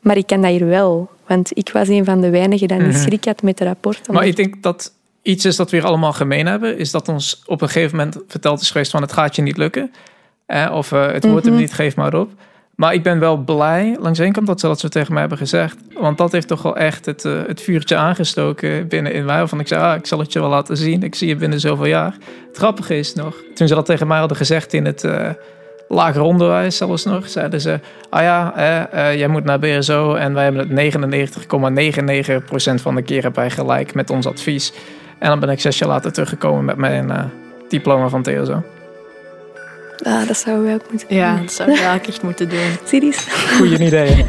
Maar 0.00 0.16
ik 0.16 0.26
kan 0.26 0.40
dat 0.42 0.50
hier 0.50 0.66
wel, 0.66 1.10
want 1.26 1.56
ik 1.56 1.70
was 1.72 1.88
een 1.88 2.04
van 2.04 2.20
de 2.20 2.30
weinigen 2.30 2.68
die 2.68 2.76
niet 2.76 2.96
schrik 2.96 3.24
had 3.24 3.42
met 3.42 3.58
de 3.58 3.64
rapporten. 3.64 4.14
Maar 4.14 4.26
ik 4.26 4.36
denk 4.36 4.62
dat 4.62 4.92
iets 5.22 5.44
is 5.44 5.56
dat 5.56 5.70
we 5.70 5.76
hier 5.76 5.86
allemaal 5.86 6.12
gemeen 6.12 6.46
hebben, 6.46 6.78
is 6.78 6.90
dat 6.90 7.08
ons 7.08 7.42
op 7.46 7.62
een 7.62 7.68
gegeven 7.68 7.96
moment 7.96 8.18
verteld 8.28 8.60
is 8.60 8.70
geweest 8.70 8.90
van 8.90 9.02
het 9.02 9.12
gaat 9.12 9.36
je 9.36 9.42
niet 9.42 9.56
lukken. 9.56 9.92
Eh, 10.46 10.70
of 10.74 10.92
eh, 10.92 11.12
het 11.12 11.24
wordt 11.24 11.46
hem 11.46 11.56
niet, 11.56 11.72
geef 11.72 11.96
maar 11.96 12.14
op. 12.14 12.30
Maar 12.74 12.94
ik 12.94 13.02
ben 13.02 13.18
wel 13.18 13.36
blij 13.36 13.96
langs 14.00 14.18
de 14.18 14.24
ene 14.24 14.32
kant 14.32 14.46
dat 14.46 14.60
ze 14.60 14.66
dat 14.66 14.80
zo 14.80 14.88
tegen 14.88 15.12
mij 15.12 15.20
hebben 15.20 15.38
gezegd. 15.38 15.76
Want 15.98 16.18
dat 16.18 16.32
heeft 16.32 16.48
toch 16.48 16.62
wel 16.62 16.76
echt 16.76 17.06
het, 17.06 17.24
eh, 17.24 17.40
het 17.46 17.60
vuurtje 17.60 17.96
aangestoken 17.96 18.88
binnen 18.88 19.12
in 19.12 19.24
mij. 19.24 19.38
Waarvan 19.38 19.60
ik 19.60 19.68
zei, 19.68 19.82
ah, 19.82 19.96
ik 19.96 20.06
zal 20.06 20.18
het 20.18 20.32
je 20.32 20.40
wel 20.40 20.48
laten 20.48 20.76
zien. 20.76 21.02
Ik 21.02 21.14
zie 21.14 21.28
je 21.28 21.36
binnen 21.36 21.60
zoveel 21.60 21.86
jaar. 21.86 22.16
Het 22.48 22.56
grappige 22.56 22.98
is 22.98 23.14
nog, 23.14 23.36
toen 23.54 23.68
ze 23.68 23.74
dat 23.74 23.86
tegen 23.86 24.06
mij 24.06 24.18
hadden 24.18 24.36
gezegd 24.36 24.72
in 24.72 24.84
het 24.84 25.04
eh, 25.04 25.28
lager 25.88 26.22
onderwijs 26.22 26.76
zelfs 26.76 27.04
nog. 27.04 27.28
Zeiden 27.28 27.60
ze, 27.60 27.80
ah 28.10 28.22
ja, 28.22 28.56
eh, 28.56 29.18
jij 29.18 29.28
moet 29.28 29.44
naar 29.44 29.58
BSO. 29.58 30.14
En 30.14 30.34
wij 30.34 30.44
hebben 30.44 30.62
het 30.62 30.70
99,99% 30.70 32.82
van 32.82 32.94
de 32.94 33.02
keer 33.02 33.30
bij 33.30 33.50
gelijk 33.50 33.94
met 33.94 34.10
ons 34.10 34.26
advies. 34.26 34.72
En 35.18 35.28
dan 35.28 35.40
ben 35.40 35.48
ik 35.48 35.60
zes 35.60 35.78
jaar 35.78 35.88
later 35.88 36.12
teruggekomen 36.12 36.64
met 36.64 36.76
mijn 36.76 37.10
eh, 37.10 37.24
diploma 37.68 38.08
van 38.08 38.22
TSO. 38.22 38.62
Ah, 40.02 40.26
dat 40.26 40.36
zouden 40.36 40.64
wij 40.64 40.74
ook 40.74 40.90
moeten 40.90 41.16
Ja, 41.16 41.34
doen. 41.36 41.44
dat 41.44 41.52
zou 41.54 41.70
ik 41.70 41.76
eigenlijk 41.76 42.06
echt 42.08 42.22
moeten 42.28 42.48
doen. 42.48 42.78
Eens? 42.90 43.26
Goeie 43.56 43.78
ideeën. 43.78 44.26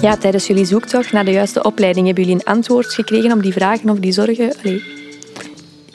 Ja, 0.00 0.16
tijdens 0.16 0.46
jullie 0.46 0.64
zoektocht 0.64 1.12
naar 1.12 1.24
de 1.24 1.30
juiste 1.30 1.62
opleiding 1.62 2.06
hebben 2.06 2.24
jullie 2.24 2.38
een 2.44 2.52
antwoord 2.54 2.94
gekregen 2.94 3.32
op 3.32 3.42
die 3.42 3.52
vragen 3.52 3.90
of 3.90 3.98
die 3.98 4.12
zorgen. 4.12 4.52
Allee, 4.62 4.82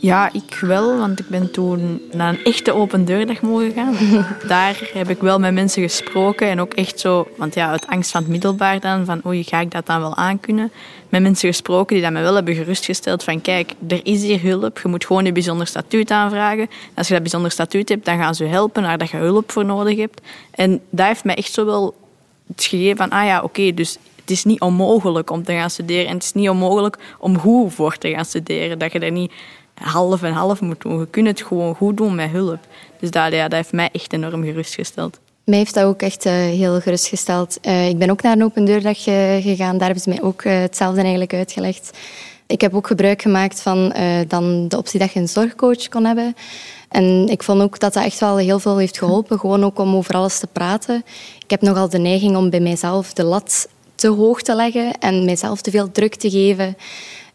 Ja, 0.02 0.30
ik 0.34 0.58
wel, 0.62 0.98
want 0.98 1.20
ik 1.20 1.28
ben 1.28 1.52
toen 1.52 2.02
naar 2.12 2.30
een 2.30 2.44
echte 2.44 2.74
open 2.74 3.06
deurdag 3.06 3.42
mogen 3.42 3.72
gaan. 3.72 3.96
Daar 4.48 4.90
heb 4.94 5.10
ik 5.10 5.20
wel 5.20 5.40
met 5.40 5.54
mensen 5.54 5.82
gesproken 5.82 6.48
en 6.48 6.62
ook 6.62 6.74
echt 6.74 7.00
zo, 7.00 7.28
want 7.38 7.54
ja, 7.54 7.70
uit 7.70 7.88
angst 7.88 8.12
van 8.12 8.22
het 8.22 8.30
middelbaar 8.30 8.80
dan, 8.80 9.06
van 9.06 9.22
oei, 9.26 9.44
ga 9.44 9.60
ik 9.60 9.72
dat 9.72 9.86
dan 9.86 10.00
wel 10.00 10.16
aankunnen? 10.16 10.72
Met 11.10 11.22
mensen 11.22 11.50
gesproken 11.50 11.96
die 11.96 12.04
dat 12.04 12.14
mij 12.14 12.22
wel 12.22 12.36
hebben 12.36 12.56
gerustgesteld 12.56 13.24
van 13.24 13.42
kijk, 13.42 13.74
er 13.88 14.00
is 14.04 14.22
hier 14.22 14.42
hulp, 14.42 14.80
je 14.80 14.88
moet 14.88 15.06
gewoon 15.06 15.26
je 15.26 15.32
bijzonder 15.32 15.68
statuut 15.68 16.12
aanvragen. 16.12 16.70
Als 16.94 17.08
je 17.08 17.14
dat 17.14 17.22
bijzonder 17.22 17.52
statuut 17.52 17.90
hebt, 17.90 18.06
dan 18.06 18.18
gaan 18.18 18.36
ze 18.36 18.44
je 18.44 18.50
helpen 18.50 18.84
waar 18.84 18.98
dat 18.98 19.10
je 19.10 19.18
hulp 19.18 19.52
voor 19.52 19.66
nodig 19.66 19.98
hebt. 19.98 20.22
En 20.52 20.82
dat 20.90 21.08
heeft 21.08 21.24
mij 21.24 21.36
echt 21.36 21.54
zo 21.54 21.66
wel 21.66 21.96
het 22.48 22.64
gegeven 22.64 22.98
van, 22.98 23.10
ah 23.10 23.26
ja, 23.26 23.42
oké, 23.42 23.74
dus 23.74 23.98
het 24.16 24.38
is 24.38 24.44
niet 24.44 24.60
onmogelijk 24.60 25.30
om 25.30 25.44
te 25.44 25.54
gaan 25.54 25.70
studeren 25.70 26.08
en 26.08 26.14
het 26.14 26.24
is 26.24 26.34
niet 26.34 26.50
onmogelijk 26.50 26.98
om 27.20 27.38
goed 27.38 27.74
voor 27.74 27.98
te 27.98 28.10
gaan 28.10 28.26
studeren. 28.26 28.80
Dat 28.80 28.92
je 28.92 29.00
dat 29.00 29.12
niet 29.12 29.32
half 29.80 30.24
en 30.24 30.34
half 30.34 30.62
moet 30.62 30.82
doen. 30.82 31.00
Je 31.00 31.08
kunt 31.08 31.28
het 31.28 31.42
gewoon 31.42 31.76
goed 31.76 31.98
doen 31.98 32.16
met 32.16 32.30
hulp. 32.30 32.60
Dus 33.00 33.12
dat, 33.12 33.32
ja, 33.32 33.44
dat 33.44 33.52
heeft 33.52 33.72
mij 33.72 33.90
echt 33.92 34.14
enorm 34.14 34.44
gerustgesteld. 34.44 35.20
Mij 35.44 35.58
heeft 35.58 35.74
dat 35.74 35.84
ook 35.84 36.02
echt 36.02 36.26
eh, 36.26 36.34
heel 36.34 36.80
gerustgesteld. 36.80 37.58
Eh, 37.62 37.88
ik 37.90 37.98
ben 37.98 38.10
ook 38.10 38.22
naar 38.22 38.36
een 38.36 38.44
open 38.44 38.66
deurdag 38.66 39.04
gegaan. 39.04 39.78
Daar 39.78 39.86
hebben 39.86 40.04
ze 40.04 40.10
mij 40.10 40.22
ook 40.22 40.42
eh, 40.42 40.60
hetzelfde 40.60 41.02
eigenlijk 41.02 41.34
uitgelegd. 41.34 41.98
Ik 42.48 42.62
heb 42.62 42.74
ook 42.74 42.88
gebruik 42.88 43.22
gemaakt 43.22 43.62
van 43.62 43.94
uh, 43.98 44.20
dan 44.28 44.68
de 44.68 44.78
optie 44.78 45.00
dat 45.00 45.12
je 45.12 45.20
een 45.20 45.28
zorgcoach 45.28 45.88
kon 45.90 46.06
hebben. 46.06 46.36
En 46.90 47.28
ik 47.28 47.44
vond 47.44 47.62
ook 47.62 47.80
dat 47.80 47.94
dat 47.94 48.04
echt 48.04 48.20
wel 48.20 48.38
heel 48.38 48.60
veel 48.60 48.78
heeft 48.78 48.98
geholpen. 48.98 49.40
Gewoon 49.40 49.64
ook 49.64 49.80
om 49.80 49.96
over 49.96 50.16
alles 50.16 50.40
te 50.40 50.48
praten. 50.48 51.04
Ik 51.44 51.50
heb 51.50 51.62
nogal 51.62 51.90
de 51.90 51.98
neiging 51.98 52.36
om 52.36 52.50
bij 52.50 52.60
mijzelf 52.60 53.14
de 53.14 53.24
lat 53.24 53.68
te 53.96 54.08
hoog 54.08 54.42
te 54.42 54.56
leggen 54.56 54.98
en 55.00 55.26
mijzelf 55.26 55.62
te 55.62 55.72
veel 55.72 55.92
druk 55.92 56.16
te 56.16 56.30
geven. 56.30 56.78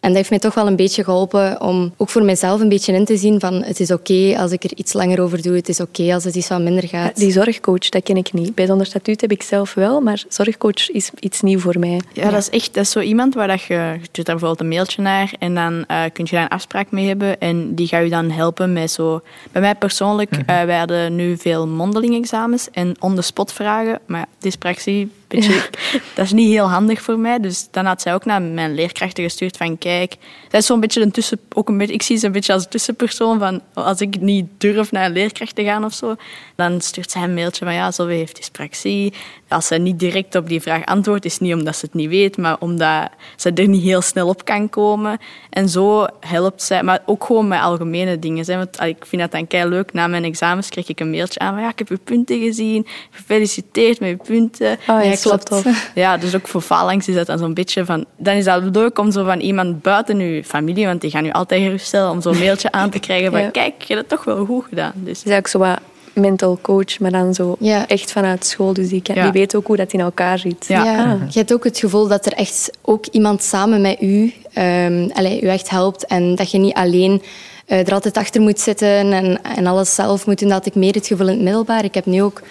En 0.04 0.11
dat 0.11 0.16
heeft 0.16 0.30
mij 0.30 0.38
toch 0.38 0.54
wel 0.54 0.66
een 0.66 0.76
beetje 0.76 1.04
geholpen 1.04 1.61
om 1.61 1.94
ook 1.96 2.08
voor 2.08 2.25
mezelf 2.25 2.61
een 2.61 2.68
beetje 2.68 2.92
in 2.92 3.04
te 3.04 3.16
zien 3.16 3.40
van 3.40 3.62
het 3.62 3.80
is 3.80 3.90
oké 3.90 4.34
als 4.38 4.52
ik 4.52 4.64
er 4.64 4.73
iets 4.76 4.92
langer 4.92 5.20
over 5.20 5.42
doe, 5.42 5.56
het 5.56 5.68
is 5.68 5.80
oké 5.80 6.14
als 6.14 6.25
het 6.25 6.34
iets 6.34 6.49
wat 6.49 6.61
minder 6.61 6.88
gaat. 6.88 7.16
Die 7.16 7.32
zorgcoach, 7.32 7.88
dat 7.88 8.02
ken 8.02 8.16
ik 8.16 8.32
niet. 8.32 8.54
Bij 8.54 8.66
Zonder 8.66 8.87
Statuut 8.87 9.20
heb 9.20 9.30
ik 9.30 9.42
zelf 9.42 9.75
wel, 9.75 10.00
maar 10.00 10.25
zorgcoach 10.28 10.90
is 10.90 11.11
iets 11.18 11.40
nieuw 11.40 11.58
voor 11.58 11.78
mij. 11.78 12.00
Ja, 12.12 12.30
dat 12.30 12.40
is 12.40 12.50
echt 12.50 12.75
dat 12.75 12.84
is 12.84 12.90
zo 12.90 13.00
iemand 13.00 13.34
waar 13.34 13.49
dat 13.49 13.62
je, 13.62 13.75
je 13.75 13.99
stuurt 14.02 14.26
daar 14.26 14.37
bijvoorbeeld 14.37 14.61
een 14.61 14.68
mailtje 14.68 15.02
naar 15.02 15.34
en 15.38 15.54
dan 15.54 15.73
uh, 15.73 16.02
kun 16.12 16.25
je 16.25 16.30
daar 16.30 16.42
een 16.42 16.49
afspraak 16.49 16.90
mee 16.90 17.06
hebben 17.06 17.40
en 17.40 17.75
die 17.75 17.87
gaat 17.87 18.04
je 18.04 18.11
dan 18.11 18.30
helpen 18.30 18.73
met 18.73 18.90
zo... 18.90 19.20
Bij 19.52 19.61
mij 19.61 19.75
persoonlijk, 19.75 20.37
uh, 20.37 20.44
wij 20.46 20.78
hadden 20.78 21.14
nu 21.14 21.37
veel 21.37 21.66
mondeling 21.66 22.14
examens 22.14 22.68
en 22.70 22.94
on-the-spot 22.99 23.52
vragen, 23.52 24.00
maar 24.06 24.26
dyspraxie 24.38 25.11
dat 26.14 26.24
is 26.24 26.32
niet 26.32 26.50
heel 26.50 26.70
handig 26.70 27.02
voor 27.02 27.18
mij. 27.18 27.40
Dus 27.40 27.68
dan 27.70 27.84
had 27.84 28.02
zij 28.02 28.14
ook 28.14 28.24
naar 28.24 28.42
mijn 28.42 28.74
leerkrachten 28.74 29.24
gestuurd 29.24 29.56
van 29.56 29.78
kijk, 29.78 30.16
zij 30.50 30.58
is 30.58 30.66
zo'n 30.66 30.80
beetje 30.80 31.00
een 31.00 31.10
tussen, 31.10 31.40
ook 31.52 31.68
een 31.68 31.78
beetje, 31.78 31.94
ik 31.94 32.02
zie 32.02 32.16
ze 32.16 32.26
een 32.26 32.32
beetje 32.32 32.52
als 32.52 32.68
tussenpersoon 32.68 33.38
van 33.38 33.60
als 33.74 34.00
ik 34.00 34.20
niet 34.20 34.46
durf 34.58 34.92
naar 34.92 35.04
een 35.04 35.12
leerkracht 35.12 35.54
te 35.54 35.64
gaan 35.64 35.84
of 35.84 35.94
zo, 35.94 36.16
dan 36.54 36.80
stuurt 36.80 37.10
zij 37.10 37.22
een 37.22 37.34
mailtje 37.34 37.64
van 37.64 37.74
ja, 37.74 37.90
zo 37.90 38.06
heeft 38.06 38.36
dyspraxie. 38.36 39.12
Als 39.54 39.66
ze 39.66 39.75
niet 39.75 39.99
direct 39.99 40.34
op 40.34 40.49
die 40.49 40.61
vraag 40.61 40.84
antwoordt, 40.84 41.25
is 41.25 41.38
niet 41.38 41.54
omdat 41.54 41.76
ze 41.76 41.84
het 41.84 41.94
niet 41.94 42.08
weet, 42.08 42.37
maar 42.37 42.56
omdat 42.58 43.08
ze 43.37 43.52
er 43.52 43.68
niet 43.68 43.82
heel 43.82 44.00
snel 44.00 44.28
op 44.28 44.44
kan 44.44 44.68
komen. 44.68 45.18
En 45.50 45.68
zo 45.68 46.06
helpt 46.20 46.62
zij, 46.62 46.82
maar 46.82 47.02
ook 47.06 47.25
gewoon 47.25 47.49
met 47.49 47.61
algemene 47.61 48.18
dingen. 48.18 48.44
Want 48.46 48.80
ik 48.80 49.06
vind 49.06 49.23
dat 49.23 49.32
dan 49.32 49.46
kei 49.46 49.68
leuk. 49.68 49.92
Na 49.92 50.06
mijn 50.06 50.25
examens 50.25 50.68
kreeg 50.68 50.88
ik 50.88 51.00
een 51.00 51.11
mailtje 51.11 51.40
aan 51.40 51.54
van 51.54 51.62
ja, 51.62 51.68
ik 51.68 51.78
heb 51.78 51.88
uw 51.88 51.99
punten 52.04 52.40
gezien, 52.40 52.87
gefeliciteerd 53.11 54.00
met 54.00 54.11
uw 54.11 54.16
punten. 54.16 54.78
Oh, 54.88 55.04
ja, 55.04 55.14
klopt. 55.23 55.62
Ja, 55.94 56.16
dus 56.16 56.34
ook 56.34 56.49
voor 56.49 56.61
phalanx 56.61 57.08
is 57.08 57.14
dat 57.14 57.26
dan 57.26 57.38
zo'n 57.38 57.54
beetje 57.54 57.84
van... 57.84 58.04
Dan 58.16 58.34
is 58.34 58.44
dat 58.44 58.62
leuk 58.73 58.99
om 58.99 59.11
zo 59.11 59.25
van 59.25 59.40
iemand 59.40 59.82
buiten 59.82 60.18
uw 60.18 60.42
familie, 60.42 60.87
want 60.87 61.00
die 61.00 61.11
gaan 61.11 61.26
u 61.26 61.30
altijd 61.30 61.62
geruststellen, 61.62 62.11
om 62.11 62.20
zo'n 62.20 62.38
mailtje 62.38 62.73
aan 62.73 62.90
te 62.90 62.99
krijgen 62.99 63.32
van 63.32 63.50
kijk, 63.61 63.82
je 63.82 63.94
hebt 63.94 64.11
het 64.11 64.18
toch 64.18 64.25
wel 64.25 64.44
goed 64.44 64.64
gedaan. 64.68 64.92
Dus. 64.94 65.23
Is 65.23 65.37
ook 65.37 65.46
zo 65.46 65.58
wat 65.58 65.78
mental 66.14 66.59
coach, 66.62 66.99
maar 66.99 67.11
dan 67.11 67.35
zo 67.35 67.56
echt 67.87 68.12
vanuit 68.12 68.47
school. 68.47 68.73
Dus 68.73 68.88
die, 68.88 69.02
die 69.02 69.30
weet 69.33 69.56
ook 69.56 69.66
hoe 69.66 69.76
dat 69.76 69.92
in 69.92 70.00
elkaar 70.00 70.38
zit. 70.38 70.64
Ja. 70.68 71.12
Ah. 71.12 71.30
Je 71.30 71.38
hebt 71.38 71.52
ook 71.52 71.64
het 71.64 71.78
gevoel 71.78 72.09
dat 72.09 72.26
er 72.26 72.33
echt 72.33 72.71
ook 72.83 73.06
iemand 73.06 73.42
samen 73.42 73.80
met 73.80 74.02
u, 74.02 74.33
um, 74.59 75.11
allez, 75.12 75.42
u 75.42 75.47
echt 75.47 75.71
helpt 75.71 76.06
en 76.06 76.35
dat 76.35 76.50
je 76.50 76.59
niet 76.59 76.75
alleen 76.75 77.23
uh, 77.66 77.87
er 77.87 77.92
altijd 77.92 78.16
achter 78.16 78.40
moet 78.40 78.61
zitten 78.61 79.12
en, 79.12 79.42
en 79.42 79.66
alles 79.66 79.94
zelf 79.94 80.26
moet 80.26 80.38
doen. 80.38 80.49
Dat 80.49 80.59
had 80.59 80.66
ik 80.66 80.75
meer 80.75 80.94
het 80.94 81.06
gevoel 81.06 81.28
in 81.28 81.35
het 81.35 81.42
middelbaar. 81.42 81.85
Ik 81.85 81.94
heb 81.94 82.06
nu 82.06 82.23
ook 82.23 82.42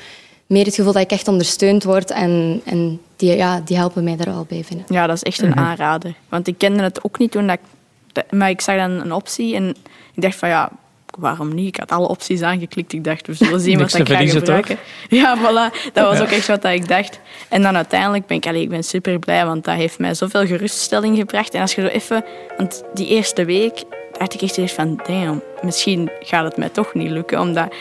meer 0.48 0.65
het 0.65 0.75
gevoel 0.75 0.93
dat 0.93 1.01
ik 1.01 1.12
echt 1.12 1.27
ondersteund 1.27 1.84
word 1.84 2.12
en, 2.12 2.62
en 2.65 3.01
die, 3.15 3.36
ja, 3.36 3.62
die 3.65 3.77
helpen 3.77 4.03
mij 4.03 4.15
daar 4.15 4.34
al 4.34 4.46
bij 4.50 4.63
vinden. 4.63 4.86
Ja, 4.89 5.08
dat 5.08 5.15
is 5.15 5.24
echt 5.24 5.41
een 5.41 5.50
mhm. 5.50 5.60
aanrader. 5.60 6.13
Want 6.29 6.48
ik 6.48 6.58
kende 6.58 6.84
het 6.84 7.03
ook 7.03 7.20
niet 7.20 7.32
toen 7.32 7.48
dat 7.48 7.58
ik... 7.58 8.24
Maar 8.29 8.50
ik 8.50 8.62
zag 8.62 8.77
dan 8.77 8.91
een 8.91 9.13
optie 9.13 9.55
en 9.55 9.75
ik 10.13 10.22
dacht 10.22 10.36
van 10.36 10.50
ja, 10.50 10.72
waarom 11.20 11.53
niet? 11.53 11.67
Ik 11.67 11.77
had 11.77 11.91
alle 11.91 12.08
opties 12.08 12.41
aangeklikt. 12.41 12.93
Ik 12.93 13.03
dacht, 13.03 13.27
we 13.27 13.34
zullen 13.34 13.60
zien 13.60 13.79
wat 13.79 13.93
ik 13.93 14.08
ga 14.08 14.25
gebruiken. 14.25 14.77
Ja, 15.10 15.38
voilà. 15.38 15.91
Dat 15.93 16.08
was 16.08 16.20
ook 16.20 16.32
echt 16.32 16.48
wat 16.48 16.65
ik 16.65 16.88
dacht. 16.88 17.20
En 17.50 17.62
dan 17.62 17.75
uiteindelijk 17.75 18.25
ben 18.25 18.38
ik, 18.38 18.48
allee, 18.48 18.62
ik 18.62 18.70
ben 18.70 18.84
super 18.84 19.20
blij, 19.20 19.46
want 19.46 19.63
dat 19.63 19.75
heeft 19.75 20.00
mij 20.00 20.13
zoveel 20.13 20.46
geruststelling 20.46 21.17
gebracht. 21.17 21.53
En 21.53 21.62
als 21.62 21.75
je 21.75 21.82
zo 21.82 21.88
even... 21.88 22.25
Want 22.58 22.84
die 22.93 23.08
eerste 23.08 23.46
week 23.46 23.84
dacht 24.17 24.34
ik 24.34 24.41
echt 24.41 24.58
eens 24.58 24.72
van, 24.72 25.00
damn, 25.08 25.41
misschien 25.62 26.10
gaat 26.20 26.43
het 26.43 26.58
mij 26.58 26.70
toch 26.70 26.93
niet 26.93 27.10
lukken. 27.10 27.39
Omdat 27.39 27.74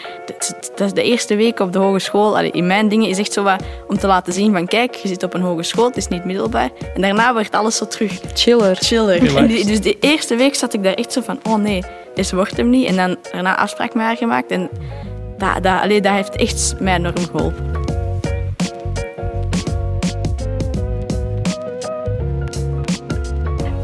dat 0.74 0.86
is 0.86 0.92
de 0.92 1.02
eerste 1.02 1.36
week 1.36 1.60
op 1.60 1.72
de 1.72 1.78
hogeschool. 1.78 2.36
Allee, 2.36 2.50
in 2.50 2.66
mijn 2.66 2.88
dingen 2.88 3.08
is 3.08 3.18
echt 3.18 3.32
zo 3.32 3.42
wat 3.42 3.62
om 3.88 3.98
te 3.98 4.06
laten 4.06 4.32
zien 4.32 4.52
van, 4.52 4.66
kijk, 4.66 4.94
je 4.94 5.08
zit 5.08 5.22
op 5.22 5.34
een 5.34 5.40
hogeschool, 5.40 5.86
het 5.86 5.96
is 5.96 6.08
niet 6.08 6.24
middelbaar. 6.24 6.70
En 6.94 7.00
daarna 7.00 7.32
wordt 7.32 7.54
alles 7.54 7.76
zo 7.76 7.86
terug... 7.86 8.20
Chiller. 8.34 8.76
Chiller. 8.76 9.36
En 9.36 9.46
dus 9.46 9.80
de 9.80 9.96
eerste 10.00 10.36
week 10.36 10.54
zat 10.54 10.74
ik 10.74 10.82
daar 10.82 10.94
echt 10.94 11.12
zo 11.12 11.20
van, 11.20 11.38
oh 11.42 11.56
nee, 11.56 11.82
dit 12.14 12.32
wordt 12.32 12.56
hem 12.56 12.70
niet. 12.70 12.86
En 12.86 12.96
dan 12.96 13.16
daarna 13.32 13.56
afspraak 13.56 13.94
met 13.94 14.04
haar 14.04 14.16
gemaakt. 14.16 14.50
En 14.50 14.70
dat, 15.38 15.62
dat, 15.62 15.80
allee, 15.80 16.00
dat 16.00 16.12
heeft 16.12 16.36
echt 16.36 16.74
mij 16.80 16.94
enorm 16.94 17.26
geholpen. 17.30 17.91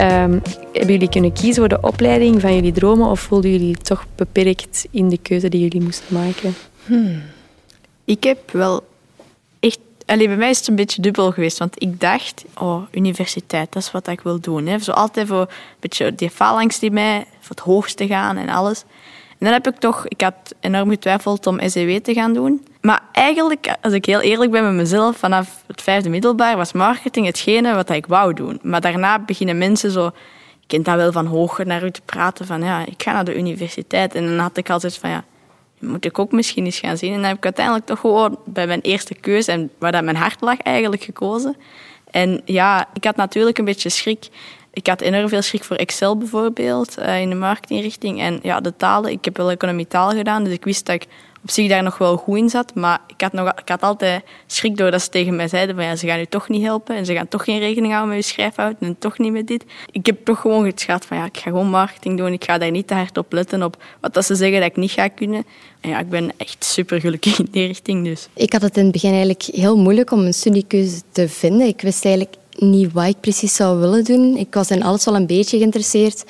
Um, 0.00 0.42
hebben 0.72 0.92
jullie 0.92 1.08
kunnen 1.08 1.32
kiezen 1.32 1.54
voor 1.54 1.68
de 1.68 1.80
opleiding 1.80 2.40
van 2.40 2.54
jullie 2.54 2.72
dromen 2.72 3.08
of 3.08 3.20
voelden 3.20 3.50
jullie 3.50 3.76
toch 3.76 4.06
beperkt 4.14 4.86
in 4.90 5.08
de 5.08 5.18
keuze 5.18 5.48
die 5.48 5.60
jullie 5.60 5.82
moesten 5.82 6.14
maken? 6.14 6.54
Hmm. 6.84 7.22
Ik 8.04 8.24
heb 8.24 8.50
wel 8.50 8.86
echt... 9.60 9.78
Allee, 10.06 10.26
bij 10.26 10.36
mij 10.36 10.50
is 10.50 10.58
het 10.58 10.68
een 10.68 10.74
beetje 10.74 11.02
dubbel 11.02 11.32
geweest, 11.32 11.58
want 11.58 11.82
ik 11.82 12.00
dacht, 12.00 12.44
oh, 12.58 12.82
universiteit, 12.90 13.72
dat 13.72 13.82
is 13.82 13.90
wat 13.90 14.08
ik 14.08 14.20
wil 14.20 14.40
doen. 14.40 14.66
Hè. 14.66 14.78
Zo 14.78 14.92
altijd 14.92 15.26
voor 15.26 15.40
een 15.40 15.48
beetje 15.80 16.14
die 16.14 16.30
phalanx 16.30 16.78
die 16.78 16.90
mij, 16.90 17.24
voor 17.40 17.56
het 17.56 17.64
hoogste 17.64 18.06
gaan 18.06 18.36
en 18.36 18.48
alles. 18.48 18.84
En 19.38 19.46
dan 19.46 19.52
heb 19.52 19.66
ik 19.66 19.78
toch, 19.78 20.06
ik 20.08 20.20
had 20.20 20.54
enorm 20.60 20.90
getwijfeld 20.90 21.46
om 21.46 21.60
SEW 21.68 21.98
te 22.00 22.14
gaan 22.14 22.32
doen. 22.32 22.66
Maar 22.80 23.02
eigenlijk, 23.12 23.74
als 23.82 23.92
ik 23.92 24.04
heel 24.04 24.20
eerlijk 24.20 24.50
ben 24.50 24.64
met 24.64 24.72
mezelf, 24.72 25.16
vanaf 25.16 25.62
het 25.66 25.82
vijfde 25.82 26.08
middelbaar 26.08 26.56
was 26.56 26.72
marketing 26.72 27.26
hetgene 27.26 27.74
wat 27.74 27.90
ik 27.90 28.06
wou 28.06 28.34
doen. 28.34 28.58
Maar 28.62 28.80
daarna 28.80 29.18
beginnen 29.18 29.58
mensen 29.58 29.90
zo 29.90 30.10
kent 30.66 30.84
dat 30.84 30.96
wel 30.96 31.12
van 31.12 31.26
hoger 31.26 31.66
naar 31.66 31.84
u 31.84 31.90
te 31.90 32.00
praten 32.04 32.46
van 32.46 32.62
ja, 32.62 32.86
ik 32.86 33.02
ga 33.02 33.12
naar 33.12 33.24
de 33.24 33.36
universiteit. 33.36 34.14
En 34.14 34.26
dan 34.26 34.38
had 34.38 34.56
ik 34.56 34.70
altijd 34.70 34.96
van 34.96 35.10
ja, 35.10 35.24
moet 35.80 36.04
ik 36.04 36.18
ook 36.18 36.32
misschien 36.32 36.64
eens 36.64 36.78
gaan 36.78 36.96
zien. 36.96 37.12
En 37.12 37.16
dan 37.16 37.28
heb 37.28 37.36
ik 37.36 37.44
uiteindelijk 37.44 37.86
toch 37.86 38.00
gewoon 38.00 38.38
bij 38.44 38.66
mijn 38.66 38.80
eerste 38.80 39.14
keuze 39.14 39.52
en 39.52 39.70
waar 39.78 39.92
dat 39.92 40.04
mijn 40.04 40.16
hart 40.16 40.40
lag 40.40 40.58
eigenlijk 40.58 41.02
gekozen. 41.02 41.56
En 42.10 42.40
ja, 42.44 42.88
ik 42.92 43.04
had 43.04 43.16
natuurlijk 43.16 43.58
een 43.58 43.64
beetje 43.64 43.88
schrik. 43.88 44.28
Ik 44.78 44.86
had 44.86 45.00
enorm 45.00 45.28
veel 45.28 45.42
schrik 45.42 45.64
voor 45.64 45.76
Excel 45.76 46.16
bijvoorbeeld, 46.16 46.98
uh, 46.98 47.20
in 47.20 47.28
de 47.28 47.34
marketingrichting. 47.34 48.20
En 48.20 48.38
ja, 48.42 48.60
de 48.60 48.76
talen, 48.76 49.10
ik 49.10 49.24
heb 49.24 49.36
wel 49.36 49.50
economie 49.50 49.86
taal 49.86 50.10
gedaan, 50.10 50.44
dus 50.44 50.52
ik 50.52 50.64
wist 50.64 50.86
dat 50.86 50.94
ik 50.94 51.06
op 51.42 51.50
zich 51.50 51.68
daar 51.68 51.82
nog 51.82 51.98
wel 51.98 52.16
goed 52.16 52.36
in 52.36 52.48
zat. 52.48 52.74
Maar 52.74 53.00
ik 53.06 53.20
had, 53.20 53.32
nog, 53.32 53.48
ik 53.48 53.68
had 53.68 53.82
altijd 53.82 54.24
schrik 54.46 54.76
door 54.76 54.90
dat 54.90 55.02
ze 55.02 55.08
tegen 55.08 55.36
mij 55.36 55.48
zeiden 55.48 55.74
van 55.74 55.84
ja, 55.84 55.96
ze 55.96 56.06
gaan 56.06 56.20
u 56.20 56.26
toch 56.26 56.48
niet 56.48 56.62
helpen 56.62 56.96
en 56.96 57.06
ze 57.06 57.14
gaan 57.14 57.28
toch 57.28 57.44
geen 57.44 57.58
rekening 57.58 57.92
houden 57.92 58.14
met 58.16 58.26
je 58.26 58.32
schrijfhoud 58.32 58.74
en 58.80 58.98
toch 58.98 59.18
niet 59.18 59.32
met 59.32 59.46
dit. 59.46 59.64
Ik 59.90 60.06
heb 60.06 60.24
toch 60.24 60.40
gewoon 60.40 60.72
geschat 60.72 61.04
van 61.04 61.16
ja, 61.16 61.24
ik 61.24 61.36
ga 61.36 61.50
gewoon 61.50 61.70
marketing 61.70 62.18
doen. 62.18 62.32
Ik 62.32 62.44
ga 62.44 62.58
daar 62.58 62.70
niet 62.70 62.86
te 62.86 62.94
hard 62.94 63.18
op 63.18 63.32
letten 63.32 63.62
op 63.62 63.82
wat 64.00 64.14
dat 64.14 64.24
ze 64.24 64.34
zeggen 64.34 64.60
dat 64.60 64.70
ik 64.70 64.76
niet 64.76 64.90
ga 64.90 65.08
kunnen. 65.08 65.44
En 65.80 65.90
ja, 65.90 65.98
ik 65.98 66.08
ben 66.08 66.30
echt 66.36 66.64
super 66.64 67.00
gelukkig 67.00 67.38
in 67.38 67.48
die 67.50 67.66
richting 67.66 68.04
dus. 68.04 68.28
Ik 68.34 68.52
had 68.52 68.62
het 68.62 68.76
in 68.76 68.82
het 68.82 68.92
begin 68.92 69.10
eigenlijk 69.10 69.42
heel 69.42 69.76
moeilijk 69.76 70.10
om 70.10 70.20
een 70.20 70.34
studiekeuze 70.34 71.00
te 71.12 71.28
vinden. 71.28 71.66
Ik 71.66 71.80
wist 71.80 72.04
eigenlijk 72.04 72.36
niet 72.58 72.92
wat 72.92 73.06
ik 73.06 73.20
precies 73.20 73.54
zou 73.54 73.78
willen 73.78 74.04
doen. 74.04 74.36
Ik 74.36 74.54
was 74.54 74.70
in 74.70 74.82
alles 74.82 75.04
wel 75.04 75.16
een 75.16 75.26
beetje 75.26 75.58
geïnteresseerd 75.58 76.24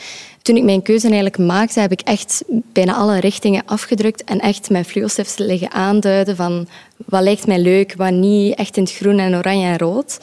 toen 0.49 0.57
ik 0.57 0.63
mijn 0.63 0.83
keuze 0.83 1.07
eigenlijk 1.07 1.39
maakte, 1.39 1.81
heb 1.81 1.93
ik 1.93 2.01
echt 2.01 2.45
bijna 2.49 2.95
alle 2.95 3.21
richtingen 3.21 3.63
afgedrukt 3.67 4.25
en 4.25 4.41
echt 4.41 4.71
mijn 4.71 4.85
fluostift 4.85 5.39
liggen 5.39 5.71
aanduiden 5.71 6.37
van 6.37 6.69
wat 7.07 7.23
lijkt 7.23 7.47
mij 7.47 7.59
leuk, 7.59 7.95
wat 7.97 8.13
niet, 8.13 8.55
echt 8.55 8.77
in 8.77 8.83
het 8.83 8.93
groen 8.93 9.19
en 9.19 9.37
oranje 9.37 9.67
en 9.67 9.79
rood. 9.79 10.19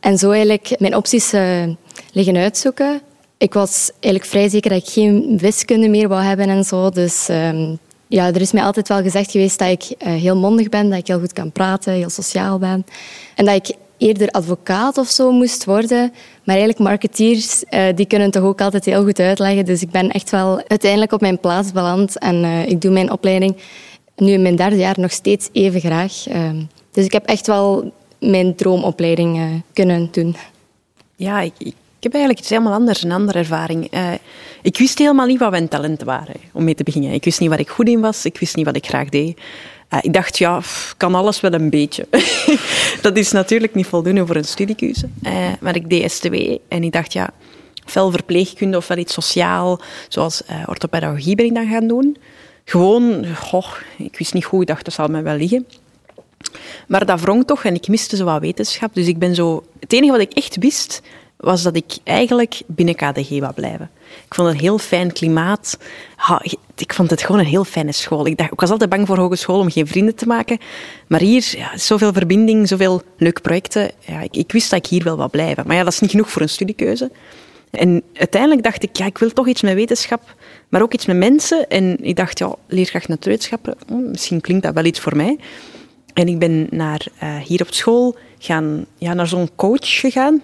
En 0.00 0.18
zo 0.18 0.30
eigenlijk 0.30 0.74
mijn 0.78 0.96
opties 0.96 1.32
uh, 1.32 1.62
liggen 2.12 2.36
uitzoeken. 2.36 3.00
Ik 3.38 3.52
was 3.52 3.90
eigenlijk 4.00 4.24
vrij 4.24 4.48
zeker 4.48 4.70
dat 4.70 4.82
ik 4.82 4.92
geen 4.92 5.38
wiskunde 5.38 5.88
meer 5.88 6.08
wou 6.08 6.22
hebben 6.22 6.48
en 6.48 6.64
zo. 6.64 6.90
Dus 6.90 7.28
um, 7.28 7.78
ja, 8.06 8.26
er 8.26 8.40
is 8.40 8.52
mij 8.52 8.62
altijd 8.62 8.88
wel 8.88 9.02
gezegd 9.02 9.30
geweest 9.30 9.58
dat 9.58 9.68
ik 9.68 9.82
uh, 9.82 10.12
heel 10.12 10.36
mondig 10.36 10.68
ben, 10.68 10.90
dat 10.90 10.98
ik 10.98 11.06
heel 11.06 11.20
goed 11.20 11.32
kan 11.32 11.52
praten, 11.52 11.92
heel 11.92 12.10
sociaal 12.10 12.58
ben. 12.58 12.86
En 13.34 13.44
dat 13.44 13.54
ik 13.54 13.76
eerder 14.02 14.28
advocaat 14.28 14.98
of 14.98 15.08
zo 15.08 15.32
moest 15.32 15.64
worden. 15.64 16.12
Maar 16.44 16.56
eigenlijk 16.56 16.78
marketeers, 16.78 17.64
uh, 17.70 17.84
die 17.94 18.06
kunnen 18.06 18.30
toch 18.30 18.42
ook 18.42 18.60
altijd 18.60 18.84
heel 18.84 19.04
goed 19.04 19.18
uitleggen. 19.18 19.64
Dus 19.64 19.82
ik 19.82 19.90
ben 19.90 20.10
echt 20.10 20.30
wel 20.30 20.62
uiteindelijk 20.68 21.12
op 21.12 21.20
mijn 21.20 21.38
plaats 21.38 21.72
beland. 21.72 22.18
En 22.18 22.44
uh, 22.44 22.68
ik 22.68 22.80
doe 22.80 22.90
mijn 22.90 23.10
opleiding 23.10 23.56
nu 24.16 24.32
in 24.32 24.42
mijn 24.42 24.56
derde 24.56 24.76
jaar 24.76 25.00
nog 25.00 25.12
steeds 25.12 25.48
even 25.52 25.80
graag. 25.80 26.28
Uh, 26.28 26.50
dus 26.90 27.04
ik 27.04 27.12
heb 27.12 27.26
echt 27.26 27.46
wel 27.46 27.92
mijn 28.20 28.54
droomopleiding 28.54 29.36
uh, 29.36 29.44
kunnen 29.72 30.08
doen. 30.12 30.36
Ja, 31.16 31.40
ik, 31.40 31.52
ik, 31.58 31.74
heb 32.00 32.12
eigenlijk 32.12 32.42
iets 32.42 32.50
helemaal 32.50 32.72
anders, 32.72 33.02
een 33.02 33.12
andere 33.12 33.38
ervaring. 33.38 33.90
ik 34.62 34.78
wist 34.78 34.98
helemaal 34.98 35.26
niet 35.26 35.38
wat 35.38 35.50
mijn 35.50 35.68
talenten 35.68 36.06
waren, 36.06 36.34
om 36.52 36.64
mee 36.64 36.74
te 36.74 36.82
beginnen. 36.82 37.12
Ik 37.12 37.24
wist 37.24 37.40
niet 37.40 37.48
waar 37.48 37.60
ik 37.60 37.68
goed 37.68 37.88
in 37.88 38.00
was, 38.00 38.24
ik 38.24 38.38
wist 38.38 38.56
niet 38.56 38.64
wat 38.64 38.76
ik 38.76 38.86
graag 38.86 39.08
deed. 39.08 39.40
Uh, 39.94 39.98
ik 40.02 40.12
dacht, 40.12 40.38
ja, 40.38 40.60
kan 40.96 41.14
alles 41.14 41.40
wel 41.40 41.52
een 41.52 41.70
beetje. 41.70 42.06
dat 43.02 43.16
is 43.16 43.32
natuurlijk 43.32 43.74
niet 43.74 43.86
voldoende 43.86 44.26
voor 44.26 44.36
een 44.36 44.44
studiekeuze. 44.44 45.08
Uh, 45.22 45.32
maar 45.60 45.76
ik 45.76 45.90
deed 45.90 46.12
STW 46.12 46.34
en 46.68 46.82
ik 46.82 46.92
dacht, 46.92 47.12
ja, 47.12 47.30
ofwel 47.86 48.10
verpleegkunde 48.10 48.76
ofwel 48.76 48.96
iets 48.96 49.12
sociaal, 49.12 49.80
zoals 50.08 50.42
uh, 50.50 50.62
orthopedagogie 50.66 51.34
ben 51.34 51.46
ik 51.46 51.54
dan 51.54 51.68
gaan 51.68 51.86
doen. 51.86 52.16
Gewoon, 52.64 53.24
ik 53.98 54.18
wist 54.18 54.34
niet 54.34 54.44
hoe, 54.44 54.60
ik 54.60 54.66
dacht, 54.66 54.84
dat 54.84 54.94
zal 54.94 55.08
mij 55.08 55.22
wel 55.22 55.36
liggen. 55.36 55.66
Maar 56.86 57.06
dat 57.06 57.20
wrong 57.20 57.46
toch 57.46 57.64
en 57.64 57.74
ik 57.74 57.88
miste 57.88 58.16
zo 58.16 58.24
wat 58.24 58.40
wetenschap. 58.40 58.94
Dus 58.94 59.06
ik 59.06 59.18
ben 59.18 59.34
zo... 59.34 59.64
Het 59.80 59.92
enige 59.92 60.12
wat 60.12 60.20
ik 60.20 60.32
echt 60.32 60.56
wist, 60.56 61.02
was 61.36 61.62
dat 61.62 61.76
ik 61.76 61.96
eigenlijk 62.04 62.62
binnen 62.66 62.94
KDG 62.94 63.28
wou 63.28 63.52
blijven. 63.52 63.90
Ik 64.26 64.34
vond 64.34 64.48
het 64.48 64.56
een 64.56 64.62
heel 64.62 64.78
fijn 64.78 65.12
klimaat. 65.12 65.78
ik 66.76 66.94
vond 66.94 67.10
het 67.10 67.22
gewoon 67.22 67.40
een 67.40 67.46
heel 67.46 67.64
fijne 67.64 67.92
school. 67.92 68.26
Ik, 68.26 68.36
dacht, 68.36 68.52
ik 68.52 68.60
was 68.60 68.70
altijd 68.70 68.90
bang 68.90 69.06
voor 69.06 69.18
hogeschool 69.18 69.58
om 69.58 69.70
geen 69.70 69.86
vrienden 69.86 70.14
te 70.14 70.26
maken. 70.26 70.58
Maar 71.06 71.20
hier, 71.20 71.54
ja, 71.56 71.78
zoveel 71.78 72.12
verbinding, 72.12 72.68
zoveel 72.68 73.02
leuke 73.16 73.40
projecten. 73.40 73.90
Ja, 73.98 74.20
ik, 74.30 74.52
wist 74.52 74.70
dat 74.70 74.78
ik 74.78 74.90
hier 74.90 75.04
wel 75.04 75.16
wou 75.16 75.30
blijven. 75.30 75.66
Maar 75.66 75.76
ja, 75.76 75.84
dat 75.84 75.92
is 75.92 76.00
niet 76.00 76.10
genoeg 76.10 76.30
voor 76.30 76.42
een 76.42 76.48
studiekeuze. 76.48 77.10
En 77.70 78.02
uiteindelijk 78.14 78.62
dacht 78.62 78.82
ik, 78.82 78.96
ja, 78.96 79.06
ik 79.06 79.18
wil 79.18 79.30
toch 79.30 79.48
iets 79.48 79.62
met 79.62 79.74
wetenschap, 79.74 80.34
maar 80.68 80.82
ook 80.82 80.92
iets 80.92 81.06
met 81.06 81.16
mensen. 81.16 81.68
En 81.68 82.04
ik 82.04 82.16
dacht, 82.16 82.38
ja, 82.38 82.54
leerkracht 82.66 83.08
natuurwetenschappen, 83.08 83.74
hm, 83.86 84.10
misschien 84.10 84.40
klinkt 84.40 84.62
dat 84.62 84.74
wel 84.74 84.84
iets 84.84 85.00
voor 85.00 85.16
mij. 85.16 85.38
En 86.12 86.28
ik 86.28 86.38
ben 86.38 86.66
naar, 86.70 87.06
uh, 87.22 87.36
hier 87.36 87.60
op 87.62 87.72
school 87.74 88.16
gaan, 88.38 88.86
ja, 88.98 89.14
naar 89.14 89.26
zo'n 89.26 89.50
coach 89.56 90.00
gegaan. 90.00 90.42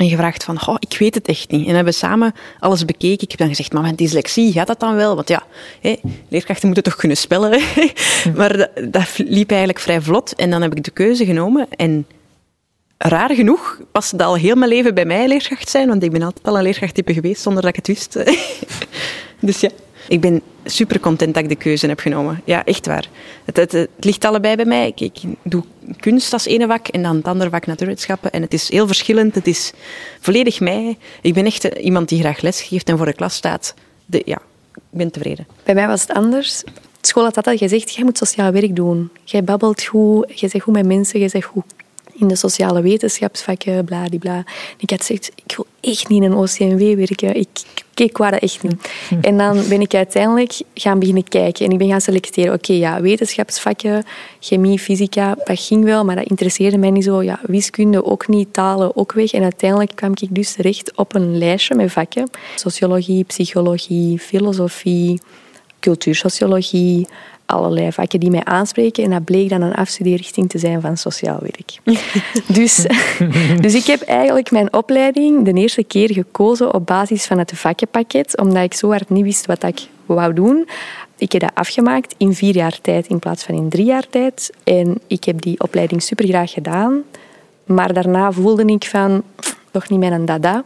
En 0.00 0.08
gevraagd 0.08 0.44
van, 0.44 0.58
oh, 0.66 0.76
ik 0.78 0.98
weet 0.98 1.14
het 1.14 1.28
echt 1.28 1.50
niet. 1.50 1.68
En 1.68 1.74
hebben 1.74 1.94
samen 1.94 2.32
alles 2.58 2.84
bekeken. 2.84 3.22
Ik 3.22 3.30
heb 3.30 3.38
dan 3.38 3.48
gezegd, 3.48 3.72
maar 3.72 3.82
met 3.82 3.98
dyslexie 3.98 4.52
gaat 4.52 4.66
dat 4.66 4.80
dan 4.80 4.94
wel? 4.94 5.14
Want 5.14 5.28
ja, 5.28 5.42
hé, 5.80 5.96
leerkrachten 6.28 6.66
moeten 6.66 6.84
toch 6.84 6.96
kunnen 6.96 7.16
spellen. 7.16 7.60
maar 8.36 8.56
dat, 8.56 8.70
dat, 8.92 9.18
liep 9.18 9.50
eigenlijk 9.50 9.80
vrij 9.80 10.00
vlot. 10.00 10.34
En 10.34 10.50
dan 10.50 10.62
heb 10.62 10.76
ik 10.76 10.84
de 10.84 10.90
keuze 10.90 11.24
genomen. 11.24 11.66
En 11.76 12.06
raar 12.98 13.34
genoeg 13.34 13.80
paste 13.92 14.16
dat 14.16 14.26
al 14.26 14.36
heel 14.36 14.54
mijn 14.54 14.70
leven 14.70 14.94
bij 14.94 15.04
mij 15.04 15.28
leerkracht 15.28 15.68
zijn. 15.68 15.88
Want 15.88 16.02
ik 16.02 16.10
ben 16.10 16.22
altijd 16.22 16.46
al 16.46 16.56
een 16.56 16.62
leerkrachttype 16.62 17.12
geweest, 17.12 17.42
zonder 17.42 17.62
dat 17.62 17.70
ik 17.70 17.76
het 17.76 17.86
wist. 17.86 18.18
dus 19.40 19.60
ja 19.60 19.70
ik 20.10 20.20
ben 20.20 20.42
super 20.64 21.00
content 21.00 21.34
dat 21.34 21.42
ik 21.42 21.48
de 21.48 21.56
keuze 21.56 21.86
heb 21.86 22.00
genomen. 22.00 22.42
Ja, 22.44 22.64
echt 22.64 22.86
waar. 22.86 23.08
Het, 23.44 23.56
het, 23.56 23.88
ligt 23.98 24.24
allebei 24.24 24.56
bij 24.56 24.64
mij. 24.64 24.86
Ik, 24.86 25.00
ik, 25.00 25.14
doe 25.42 25.64
kunst 26.00 26.32
als 26.32 26.46
ene 26.46 26.66
vak 26.66 26.88
en 26.88 27.02
dan 27.02 27.16
het 27.16 27.24
andere 27.24 27.50
vak 27.50 27.66
natuurwetenschappen. 27.66 28.32
En 28.32 28.42
het 28.42 28.52
is 28.52 28.70
heel 28.70 28.86
verschillend. 28.86 29.34
Het 29.34 29.46
is 29.46 29.72
volledig 30.20 30.60
mij. 30.60 30.98
Ik 31.20 31.34
ben 31.34 31.46
echt 31.46 31.64
iemand 31.64 32.08
die 32.08 32.20
graag 32.20 32.40
les 32.40 32.62
geeft 32.62 32.88
en 32.88 32.96
voor 32.96 33.06
de 33.06 33.12
klas 33.12 33.34
staat. 33.34 33.74
De, 34.06 34.22
ja, 34.24 34.36
ik 34.74 34.82
ben 34.90 35.10
tevreden. 35.10 35.46
Bij 35.64 35.74
mij 35.74 35.86
was 35.86 36.00
het 36.00 36.12
anders. 36.12 36.62
school 37.00 37.24
had 37.24 37.36
altijd 37.36 37.58
gezegd, 37.58 37.94
jij 37.94 38.04
moet 38.04 38.18
sociaal 38.18 38.52
werk 38.52 38.76
doen. 38.76 39.10
Jij 39.24 39.44
babbelt 39.44 39.84
goed, 39.84 40.40
jij 40.40 40.48
zegt 40.48 40.64
goed 40.64 40.74
met 40.74 40.86
mensen, 40.86 41.18
jij 41.18 41.28
zegt 41.28 41.46
goed 41.46 41.64
in 42.20 42.28
de 42.28 42.36
sociale 42.36 42.82
wetenschapsvakken, 42.82 43.84
bladibla. 43.84 44.44
Ik 44.78 44.90
had 44.90 45.00
gezegd, 45.00 45.32
ik 45.44 45.56
wil 45.56 45.66
echt 45.80 46.08
niet 46.08 46.22
in 46.22 46.30
een 46.30 46.38
OCMW 46.38 46.96
werken. 46.96 47.34
Ik 47.34 47.48
keek 47.94 48.18
waar 48.18 48.30
dat 48.30 48.40
echt 48.40 48.62
niet. 48.62 48.90
En 49.20 49.36
dan 49.38 49.68
ben 49.68 49.80
ik 49.80 49.94
uiteindelijk 49.94 50.60
gaan 50.74 50.98
beginnen 50.98 51.28
kijken. 51.28 51.64
En 51.64 51.70
ik 51.70 51.78
ben 51.78 51.88
gaan 51.88 52.00
selecteren. 52.00 52.52
Oké, 52.52 52.72
ja, 52.72 53.00
wetenschapsvakken, 53.00 54.04
chemie, 54.40 54.78
fysica, 54.78 55.36
dat 55.44 55.60
ging 55.60 55.84
wel, 55.84 56.04
maar 56.04 56.16
dat 56.16 56.28
interesseerde 56.28 56.78
mij 56.78 56.90
niet 56.90 57.04
zo. 57.04 57.22
Ja, 57.22 57.40
wiskunde 57.42 58.04
ook 58.04 58.28
niet, 58.28 58.52
talen 58.52 58.96
ook 58.96 59.12
weg. 59.12 59.32
En 59.32 59.42
uiteindelijk 59.42 59.94
kwam 59.94 60.12
ik 60.14 60.34
dus 60.34 60.52
terecht 60.52 60.96
op 60.96 61.14
een 61.14 61.38
lijstje 61.38 61.74
met 61.74 61.92
vakken. 61.92 62.30
Sociologie, 62.56 63.24
psychologie, 63.24 64.18
filosofie, 64.18 65.20
cultuursociologie, 65.80 67.08
allerlei 67.50 67.92
vakken 67.92 68.20
die 68.20 68.30
mij 68.30 68.44
aanspreken. 68.44 69.04
En 69.04 69.10
dat 69.10 69.24
bleek 69.24 69.48
dan 69.48 69.62
een 69.62 69.74
afstudeerrichting 69.74 70.48
te 70.48 70.58
zijn 70.58 70.80
van 70.80 70.96
sociaal 70.96 71.38
werk. 71.40 71.98
dus, 72.58 72.86
dus 73.64 73.74
ik 73.74 73.84
heb 73.84 74.00
eigenlijk 74.00 74.50
mijn 74.50 74.72
opleiding 74.72 75.44
de 75.44 75.52
eerste 75.52 75.84
keer 75.84 76.12
gekozen 76.12 76.74
op 76.74 76.86
basis 76.86 77.26
van 77.26 77.38
het 77.38 77.52
vakkenpakket, 77.54 78.38
omdat 78.38 78.62
ik 78.62 78.74
zo 78.74 78.90
hard 78.90 79.10
niet 79.10 79.24
wist 79.24 79.46
wat 79.46 79.62
ik 79.62 79.88
wou 80.06 80.34
doen. 80.34 80.68
Ik 81.18 81.32
heb 81.32 81.40
dat 81.40 81.54
afgemaakt 81.54 82.14
in 82.16 82.34
vier 82.34 82.54
jaar 82.54 82.80
tijd 82.80 83.06
in 83.06 83.18
plaats 83.18 83.44
van 83.44 83.54
in 83.54 83.68
drie 83.68 83.84
jaar 83.84 84.06
tijd. 84.10 84.52
En 84.64 85.00
ik 85.06 85.24
heb 85.24 85.40
die 85.40 85.60
opleiding 85.60 86.02
super 86.02 86.26
graag 86.26 86.50
gedaan. 86.50 87.02
Maar 87.64 87.92
daarna 87.92 88.32
voelde 88.32 88.64
ik 88.64 88.84
van, 88.84 89.22
toch 89.70 89.88
niet 89.88 89.98
mijn 89.98 90.24
dada. 90.24 90.64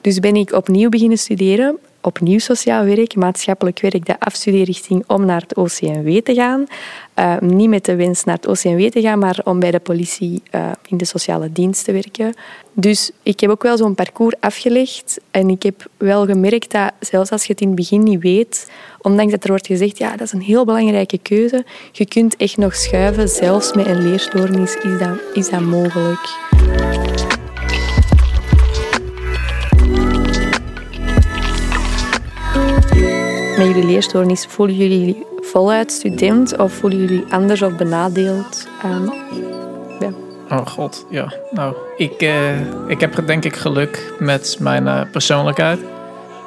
Dus 0.00 0.20
ben 0.20 0.36
ik 0.36 0.52
opnieuw 0.52 0.88
beginnen 0.88 1.18
studeren 1.18 1.78
opnieuw 2.04 2.38
sociaal 2.38 2.84
werk, 2.84 3.14
maatschappelijk 3.14 3.80
werk, 3.80 4.06
de 4.06 4.20
afstudeerrichting 4.20 5.04
om 5.06 5.24
naar 5.24 5.40
het 5.40 5.56
OCMW 5.56 6.18
te 6.18 6.34
gaan. 6.34 6.66
Uh, 7.18 7.38
niet 7.40 7.68
met 7.68 7.84
de 7.84 7.96
wens 7.96 8.24
naar 8.24 8.36
het 8.36 8.46
OCMW 8.46 8.88
te 8.88 9.00
gaan, 9.00 9.18
maar 9.18 9.40
om 9.44 9.60
bij 9.60 9.70
de 9.70 9.78
politie 9.78 10.42
uh, 10.50 10.70
in 10.86 10.96
de 10.96 11.04
sociale 11.04 11.52
dienst 11.52 11.84
te 11.84 11.92
werken. 11.92 12.34
Dus 12.72 13.10
ik 13.22 13.40
heb 13.40 13.50
ook 13.50 13.62
wel 13.62 13.76
zo'n 13.76 13.94
parcours 13.94 14.34
afgelegd 14.40 15.20
en 15.30 15.48
ik 15.48 15.62
heb 15.62 15.86
wel 15.96 16.26
gemerkt 16.26 16.70
dat 16.70 16.92
zelfs 17.00 17.30
als 17.30 17.44
je 17.44 17.52
het 17.52 17.60
in 17.60 17.66
het 17.66 17.76
begin 17.76 18.02
niet 18.02 18.22
weet, 18.22 18.70
ondanks 19.00 19.32
dat 19.32 19.44
er 19.44 19.50
wordt 19.50 19.66
gezegd, 19.66 19.98
ja, 19.98 20.10
dat 20.10 20.20
is 20.20 20.32
een 20.32 20.40
heel 20.40 20.64
belangrijke 20.64 21.18
keuze, 21.18 21.64
je 21.92 22.06
kunt 22.06 22.36
echt 22.36 22.56
nog 22.56 22.74
schuiven, 22.74 23.28
zelfs 23.28 23.72
met 23.72 23.86
een 23.86 24.10
leerstoornis 24.10 24.74
is 24.74 24.98
dat, 24.98 25.18
is 25.34 25.48
dat 25.48 25.60
mogelijk. 25.60 26.43
Met 33.56 33.66
jullie 33.66 33.86
leerstoornis, 33.86 34.46
voelen 34.46 34.76
jullie 34.76 35.26
voluit 35.40 35.92
student 35.92 36.56
of 36.56 36.72
voelen 36.72 36.98
jullie 36.98 37.24
anders 37.30 37.62
of 37.62 37.76
benadeeld? 37.76 38.68
Um, 38.84 39.12
ja. 40.00 40.10
Oh 40.50 40.66
god, 40.66 41.06
ja. 41.10 41.32
Nou, 41.50 41.74
ik, 41.96 42.22
uh, 42.22 42.88
ik 42.88 43.00
heb 43.00 43.26
denk 43.26 43.44
ik 43.44 43.56
geluk 43.56 44.12
met 44.18 44.56
mijn 44.60 44.84
uh, 44.84 45.00
persoonlijkheid. 45.12 45.80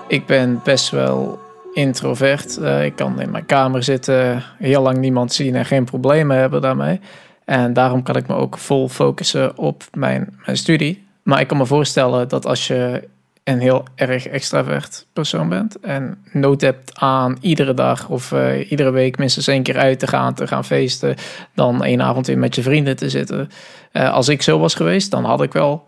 Ik 0.07 0.25
ben 0.25 0.61
best 0.63 0.89
wel 0.89 1.39
introvert. 1.73 2.57
Uh, 2.61 2.85
ik 2.85 2.95
kan 2.95 3.21
in 3.21 3.31
mijn 3.31 3.45
kamer 3.45 3.83
zitten, 3.83 4.43
heel 4.57 4.81
lang 4.81 4.97
niemand 4.97 5.33
zien 5.33 5.55
en 5.55 5.65
geen 5.65 5.85
problemen 5.85 6.37
hebben 6.37 6.61
daarmee. 6.61 6.99
En 7.45 7.73
daarom 7.73 8.03
kan 8.03 8.15
ik 8.15 8.27
me 8.27 8.35
ook 8.35 8.57
vol 8.57 8.89
focussen 8.89 9.57
op 9.57 9.83
mijn, 9.93 10.39
mijn 10.45 10.57
studie. 10.57 11.07
Maar 11.23 11.39
ik 11.39 11.47
kan 11.47 11.57
me 11.57 11.65
voorstellen 11.65 12.27
dat 12.27 12.45
als 12.45 12.67
je 12.67 13.07
een 13.47 13.59
heel 13.59 13.83
erg 13.95 14.27
extravert 14.27 15.05
persoon 15.13 15.49
bent 15.49 15.79
en 15.79 16.23
nood 16.31 16.61
hebt 16.61 16.99
aan 16.99 17.37
iedere 17.41 17.73
dag 17.73 18.09
of 18.09 18.31
uh, 18.31 18.71
iedere 18.71 18.91
week 18.91 19.17
minstens 19.17 19.47
één 19.47 19.63
keer 19.63 19.77
uit 19.77 19.99
te 19.99 20.07
gaan, 20.07 20.33
te 20.33 20.47
gaan 20.47 20.65
feesten, 20.65 21.15
dan 21.53 21.83
één 21.83 22.01
avond 22.01 22.27
weer 22.27 22.37
met 22.37 22.55
je 22.55 22.61
vrienden 22.61 22.95
te 22.95 23.09
zitten. 23.09 23.49
Uh, 23.93 24.13
als 24.13 24.27
ik 24.27 24.41
zo 24.41 24.59
was 24.59 24.75
geweest, 24.75 25.11
dan 25.11 25.23
had 25.23 25.41
ik 25.41 25.53
wel 25.53 25.87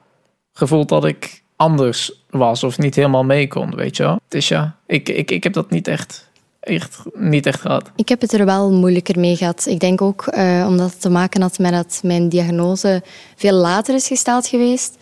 gevoeld 0.53 0.89
dat 0.89 1.05
ik 1.05 1.43
anders 1.55 2.23
was 2.29 2.63
of 2.63 2.77
niet 2.77 2.95
helemaal 2.95 3.23
mee 3.23 3.47
kon, 3.47 3.75
weet 3.75 3.97
je 3.97 4.03
wel. 4.03 4.19
Dus 4.27 4.47
ja, 4.47 4.75
ik, 4.87 5.09
ik, 5.09 5.31
ik 5.31 5.43
heb 5.43 5.53
dat 5.53 5.69
niet 5.69 5.87
echt 5.87 6.27
echt 6.59 7.03
niet 7.13 7.45
echt 7.45 7.61
gehad. 7.61 7.91
Ik 7.95 8.09
heb 8.09 8.21
het 8.21 8.33
er 8.33 8.45
wel 8.45 8.71
moeilijker 8.71 9.19
mee 9.19 9.35
gehad. 9.35 9.65
Ik 9.65 9.79
denk 9.79 10.01
ook 10.01 10.31
uh, 10.35 10.65
omdat 10.67 10.91
het 10.91 11.01
te 11.01 11.09
maken 11.09 11.41
had 11.41 11.59
met 11.59 11.71
dat 11.71 11.99
mijn 12.03 12.29
diagnose 12.29 13.03
veel 13.35 13.53
later 13.53 13.95
is 13.95 14.07
gesteld 14.07 14.47
geweest. 14.47 14.97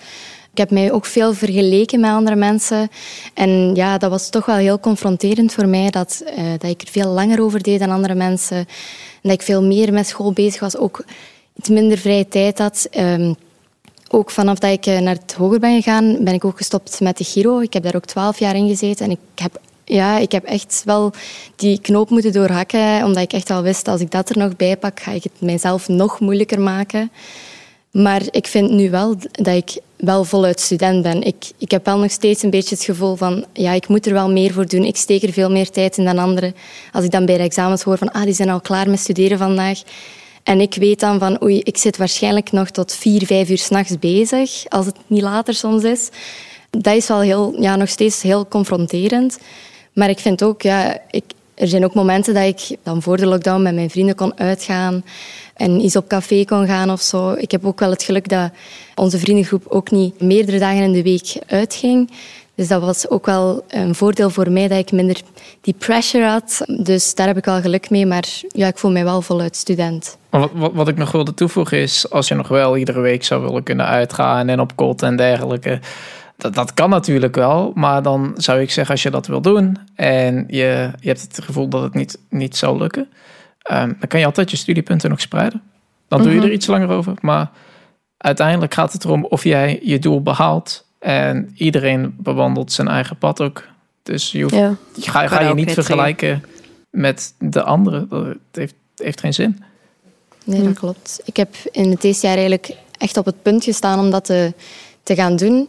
Ik 0.58 0.63
heb 0.70 0.72
mij 0.72 0.91
ook 0.91 1.06
veel 1.06 1.34
vergeleken 1.34 2.00
met 2.00 2.12
andere 2.12 2.36
mensen. 2.36 2.89
En 3.34 3.76
ja, 3.76 3.98
dat 3.98 4.10
was 4.10 4.30
toch 4.30 4.46
wel 4.46 4.56
heel 4.56 4.80
confronterend 4.80 5.54
voor 5.54 5.67
mij, 5.67 5.89
dat, 5.89 6.24
uh, 6.38 6.52
dat 6.58 6.70
ik 6.70 6.82
er 6.82 6.88
veel 6.91 7.10
langer 7.10 7.41
over 7.41 7.63
deed 7.63 7.80
dan 7.80 7.89
andere 7.89 8.15
mensen. 8.15 8.58
En 8.58 8.65
dat 9.22 9.32
ik 9.32 9.41
veel 9.41 9.63
meer 9.63 9.93
met 9.93 10.08
school 10.08 10.32
bezig 10.32 10.60
was, 10.60 10.78
ook 10.78 11.06
iets 11.56 11.70
minder 11.70 11.98
vrije 11.98 12.28
tijd 12.28 12.58
had. 12.58 12.88
Um, 12.98 13.36
ook 14.10 14.32
vanaf 14.32 14.60
dat 14.60 14.72
ik 14.72 14.86
eh, 14.86 15.00
naar 15.00 15.15
het 15.15 15.34
hoger 15.34 15.60
ben 15.60 15.76
gegaan, 15.76 16.24
ben 16.24 16.34
ik 16.34 16.46
ook 16.46 16.58
gestopt 16.58 17.00
met 17.00 17.17
de 17.17 17.24
Giro. 17.24 17.60
Ik 17.60 17.74
heb 17.74 17.84
daar 17.84 17.96
ook 17.96 18.06
twaalf 18.06 18.39
jaar 18.39 18.56
in 18.56 18.67
gezeten. 18.67 19.06
En 19.06 19.12
ik 19.12 19.20
heb, 19.36 19.60
ja, 19.86 20.17
ik 20.17 20.32
heb 20.32 20.43
echt 20.43 20.82
wel 20.86 21.12
die 21.56 21.82
knoop 21.82 22.10
moeten 22.10 22.32
doorhakken, 22.32 23.04
omdat 23.04 23.24
ik 23.24 23.34
echt 23.34 23.50
wel 23.50 23.62
wist, 23.62 23.88
als 23.88 24.02
ik 24.02 24.12
dat 24.12 24.30
er 24.30 24.38
nog 24.38 24.56
bij 24.56 24.78
pak, 24.78 25.00
ga 25.00 25.12
ik 25.12 25.24
het 25.24 25.41
mijzelf 25.41 25.88
nog 25.88 26.20
moeilijker 26.20 26.60
maken. 26.60 27.12
Maar 27.91 28.22
ik 28.32 28.48
vind 28.48 28.72
nu 28.72 28.89
wel 28.89 29.15
dat 29.32 29.56
ik 29.56 29.78
wel 29.97 30.23
voluit 30.23 30.60
student 30.60 31.01
ben. 31.03 31.23
Ik, 31.23 31.51
ik 31.57 31.71
heb 31.71 31.86
wel 31.86 31.97
nog 31.97 32.12
steeds 32.12 32.43
een 32.43 32.49
beetje 32.49 32.75
het 32.75 32.83
gevoel 32.83 33.15
van, 33.15 33.45
ja, 33.53 33.71
ik 33.71 33.88
moet 33.88 34.05
er 34.05 34.13
wel 34.13 34.31
meer 34.31 34.53
voor 34.53 34.67
doen. 34.67 34.83
Ik 34.83 34.95
steek 34.95 35.23
er 35.23 35.33
veel 35.33 35.51
meer 35.51 35.69
tijd 35.69 35.97
in 35.97 36.05
dan 36.05 36.17
anderen. 36.17 36.55
Als 36.91 37.05
ik 37.05 37.12
dan 37.12 37.25
bij 37.25 37.38
de 37.38 37.43
examens 37.43 37.83
hoor 37.83 37.97
van, 37.97 38.12
ah, 38.12 38.23
die 38.23 38.33
zijn 38.33 38.49
al 38.49 38.62
klaar 38.62 38.89
met 38.89 38.99
studeren 38.99 39.38
vandaag. 39.38 39.81
En 40.43 40.62
ik 40.62 40.75
weet 40.75 40.99
dan 40.99 41.19
van, 41.19 41.43
oei, 41.43 41.60
ik 41.60 41.77
zit 41.77 41.97
waarschijnlijk 41.97 42.51
nog 42.51 42.69
tot 42.69 42.93
vier, 42.93 43.25
vijf 43.25 43.49
uur 43.49 43.57
s'nachts 43.57 43.99
bezig, 43.99 44.63
als 44.67 44.86
het 44.86 44.95
niet 45.07 45.21
later 45.21 45.53
soms 45.53 45.83
is. 45.83 46.10
Dat 46.69 46.95
is 46.95 47.07
wel 47.07 47.19
heel, 47.19 47.62
ja, 47.62 47.75
nog 47.75 47.89
steeds 47.89 48.21
heel 48.21 48.47
confronterend. 48.47 49.38
Maar 49.93 50.10
ik 50.10 50.19
vind 50.19 50.43
ook, 50.43 50.62
ja, 50.62 50.99
ik, 51.12 51.23
er 51.53 51.67
zijn 51.67 51.86
ook 51.86 51.93
momenten 51.93 52.33
dat 52.33 52.43
ik 52.43 52.77
dan 52.83 53.01
voor 53.01 53.17
de 53.17 53.25
lockdown 53.25 53.62
met 53.62 53.75
mijn 53.75 53.89
vrienden 53.89 54.15
kon 54.15 54.38
uitgaan 54.39 55.03
en 55.58 55.80
eens 55.80 55.96
op 55.96 56.08
café 56.08 56.46
kon 56.46 56.65
gaan 56.67 56.91
of 56.91 57.02
zo. 57.02 57.32
Ik 57.32 57.52
heb 57.52 57.65
ook 57.65 57.80
wel 57.80 57.89
het 57.89 58.04
geluk 58.04 58.30
dat 58.30 58.52
onze 58.96 59.17
vriendengroep 59.17 59.65
ook 59.67 59.91
niet 59.91 60.22
meerdere 60.22 60.60
dagen 60.60 60.84
in 60.84 60.91
de 60.91 61.04
week 61.04 61.38
uitging. 61.48 62.12
Dus 62.56 62.67
dat 62.67 62.82
was 62.82 63.10
ook 63.10 63.26
wel 63.26 63.63
een 63.67 63.96
voordeel 63.96 64.30
voor 64.30 64.52
mij 64.52 64.67
dat 64.67 64.78
ik 64.78 64.91
minder 64.91 65.22
die 65.62 65.76
pressure 65.78 66.26
had. 66.26 66.62
Dus 66.65 67.15
daar 67.15 67.28
heb 67.28 67.38
ik 67.38 67.46
wel 67.46 67.62
geluk 67.62 67.89
mee. 67.89 68.06
Maar 68.06 68.26
ja, 68.50 68.67
ik 68.67 68.78
voel 68.78 68.91
mij 68.91 69.04
wel 69.04 69.22
voluit 69.22 69.56
student. 69.56 70.17
Wat, 70.30 70.50
wat, 70.54 70.74
wat 70.74 70.88
ik 70.88 70.98
nog 70.98 71.12
wilde 71.12 71.34
toevoegen 71.34 71.78
is, 71.78 72.10
als 72.10 72.28
je 72.28 72.36
nog 72.36 72.48
wel 72.48 72.78
iedere 72.78 73.00
week 73.00 73.24
zou 73.24 73.41
willen 73.41 73.63
kunnen 73.63 73.86
uitgaan 73.86 74.50
en 74.50 74.60
op 74.60 74.76
kot 74.76 75.02
en 75.02 75.15
dergelijke. 75.15 75.80
Dat, 76.38 76.54
dat 76.54 76.74
kan 76.74 76.89
natuurlijk 76.89 77.36
wel, 77.36 77.72
maar 77.76 78.02
dan 78.02 78.34
zou 78.36 78.62
ik 78.62 78.72
zeggen 78.72 78.93
als 78.93 79.04
je 79.04 79.10
dat 79.10 79.28
wil 79.28 79.41
doen 79.41 79.78
en 79.96 80.46
je, 80.48 80.91
je 81.00 81.08
hebt 81.08 81.22
het 81.22 81.43
gevoel 81.43 81.67
dat 81.67 81.82
het 81.82 81.93
niet, 81.93 82.20
niet 82.30 82.58
zou 82.58 82.78
lukken, 82.78 83.08
um, 83.71 83.95
dan 83.99 84.08
kan 84.08 84.19
je 84.19 84.25
altijd 84.25 84.51
je 84.51 84.58
studiepunten 84.58 85.10
nog 85.10 85.21
spreiden. 85.21 85.62
Dan 86.08 86.21
doe 86.21 86.32
je 86.32 86.38
mhm. 86.38 86.45
er 86.45 86.53
iets 86.53 86.67
langer 86.67 86.89
over, 86.89 87.13
maar 87.21 87.49
uiteindelijk 88.17 88.73
gaat 88.73 88.93
het 88.93 89.03
erom 89.03 89.25
of 89.25 89.43
jij 89.43 89.80
je 89.84 89.99
doel 89.99 90.21
behaalt 90.21 90.86
En 90.99 91.51
iedereen 91.56 92.15
bewandelt 92.17 92.71
zijn 92.71 92.88
eigen 92.88 93.17
pad 93.17 93.41
ook. 93.41 93.63
Dus 94.03 94.32
je 94.32 94.41
hoeft, 94.41 94.56
Ja. 94.56 94.75
ga, 94.99 95.41
je 95.41 95.53
niet 95.53 95.71
vergelijken 95.71 96.43
met 96.89 97.34
de 97.39 97.63
anderen. 97.63 98.08
Dat 98.10 98.36
heeft, 98.51 98.75
heeft 98.95 99.19
geen 99.19 99.34
zin. 99.34 99.63
Nee, 100.43 100.63
dat 100.63 100.80
klopt. 100.80 101.21
Ik 101.25 101.38
heb 101.38 101.56
in 101.71 101.91
het 101.91 102.03
eerste 102.03 102.25
jaar 102.27 102.36
eigenlijk 102.36 102.73
echt 102.97 103.17
op 103.17 103.25
het 103.25 103.41
punt 103.41 103.63
gestaan 103.63 103.99
om 103.99 104.10
dat 104.10 104.25
te, 104.25 104.53
te 105.03 105.15
gaan 105.15 105.36
doen. 105.36 105.67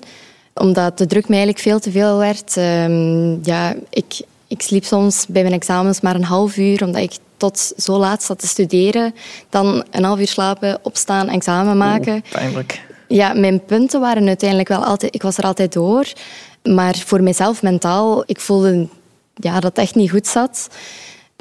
Omdat 0.55 0.99
de 0.99 1.07
druk 1.07 1.29
mij 1.29 1.39
eigenlijk 1.39 1.67
veel 1.67 1.81
te 1.81 1.91
veel 1.91 2.19
werd. 2.19 2.57
Ehm, 2.57 3.45
ja, 3.45 3.75
ik, 3.91 4.21
ik 4.47 4.63
sliep 4.63 4.85
soms 4.85 5.27
bij 5.27 5.43
mijn 5.43 5.55
examens 5.55 6.01
maar 6.01 6.15
een 6.15 6.25
half 6.25 6.57
uur, 6.57 6.85
omdat 6.85 7.03
ik 7.03 7.13
tot 7.39 7.73
zo 7.77 7.99
laat 7.99 8.23
zat 8.23 8.39
te 8.39 8.47
studeren. 8.47 9.15
Dan 9.51 9.85
een 9.91 10.05
half 10.05 10.19
uur 10.19 10.29
slapen, 10.29 10.79
opstaan, 10.83 11.29
examen 11.29 11.77
maken. 11.77 12.13
Oeh, 12.13 12.31
pijnlijk. 12.31 12.87
Ja, 13.09 13.33
mijn 13.33 13.65
punten 13.65 14.01
waren 14.01 14.27
uiteindelijk 14.27 14.69
wel 14.69 14.85
altijd... 14.85 15.15
Ik 15.15 15.23
was 15.23 15.39
er 15.39 15.45
altijd 15.45 15.73
door. 15.73 16.07
Maar 16.63 16.97
voor 16.97 17.23
mezelf 17.23 17.63
mentaal, 17.63 18.23
ik 18.27 18.41
voelde 18.41 18.87
ja, 19.35 19.55
dat 19.55 19.63
het 19.63 19.79
echt 19.79 19.95
niet 19.95 20.11
goed 20.11 20.27
zat. 20.27 20.69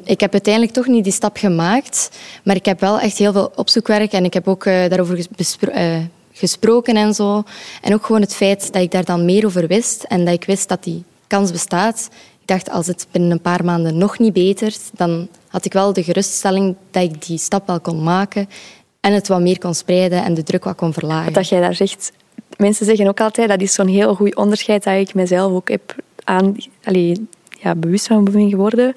Ik 0.04 0.20
heb 0.20 0.32
uiteindelijk 0.32 0.74
toch 0.74 0.88
niet 0.88 1.04
die 1.04 1.14
stap 1.14 1.38
gemaakt. 1.38 2.10
Maar 2.44 2.56
ik 2.56 2.66
heb 2.66 2.80
wel 2.80 3.00
echt 3.00 3.18
heel 3.18 3.32
veel 3.32 3.52
opzoekwerk 3.56 4.12
en 4.12 4.26
ik 4.26 4.34
heb 4.34 4.48
ook 4.48 4.66
eh, 4.66 4.90
daarover 4.90 5.26
bespro- 5.36 5.72
eh, 5.72 5.98
gesproken 6.34 6.96
en 6.96 7.14
zo. 7.14 7.44
En 7.82 7.94
ook 7.94 8.06
gewoon 8.06 8.22
het 8.22 8.36
feit 8.36 8.74
dat 8.74 8.82
ik 8.82 8.92
daar 8.92 9.06
dan 9.06 9.26
meer 9.26 9.46
over 9.46 9.68
wist 9.68 10.04
en 10.04 10.26
dat 10.26 10.34
ik 10.34 10.44
wist 10.44 10.68
dat 10.68 10.84
die 10.84 11.04
kans 11.28 11.52
bestaat. 11.52 12.10
Ik 12.48 12.54
dacht, 12.54 12.70
als 12.70 12.88
het 12.88 13.08
binnen 13.12 13.32
een 13.32 13.42
paar 13.42 13.66
maanden 13.66 13.98
nog 13.98 14.20
niet 14.20 14.34
betert, 14.34 14.80
dan 14.94 15.28
had 15.48 15.66
ik 15.66 15.74
wel 15.74 15.94
de 15.94 16.04
geruststelling 16.04 16.76
dat 16.92 17.04
ik 17.04 17.26
die 17.26 17.38
stap 17.38 17.68
wel 17.68 17.80
kon 17.80 18.04
maken 18.04 18.50
en 19.00 19.14
het 19.14 19.28
wat 19.28 19.40
meer 19.40 19.60
kon 19.60 19.74
spreiden 19.74 20.24
en 20.24 20.34
de 20.34 20.44
druk 20.44 20.64
wat 20.64 20.76
kon 20.76 20.94
verlagen. 20.94 21.34
Dat 21.34 21.50
jij 21.50 21.62
daar 21.62 21.76
zegt. 21.76 22.12
Mensen 22.58 22.86
zeggen 22.86 23.08
ook 23.08 23.22
altijd, 23.22 23.50
dat 23.50 23.62
is 23.62 23.74
zo'n 23.74 23.88
heel 23.88 24.16
goed 24.16 24.36
onderscheid 24.36 24.84
dat 24.84 24.94
ik 24.94 25.14
mezelf 25.14 25.52
ook 25.52 25.70
heb 25.70 25.96
aan, 26.24 26.56
allee, 26.84 27.28
ja, 27.50 27.76
bewust 27.76 28.08
van 28.08 28.24
ben 28.24 28.50
geworden. 28.50 28.94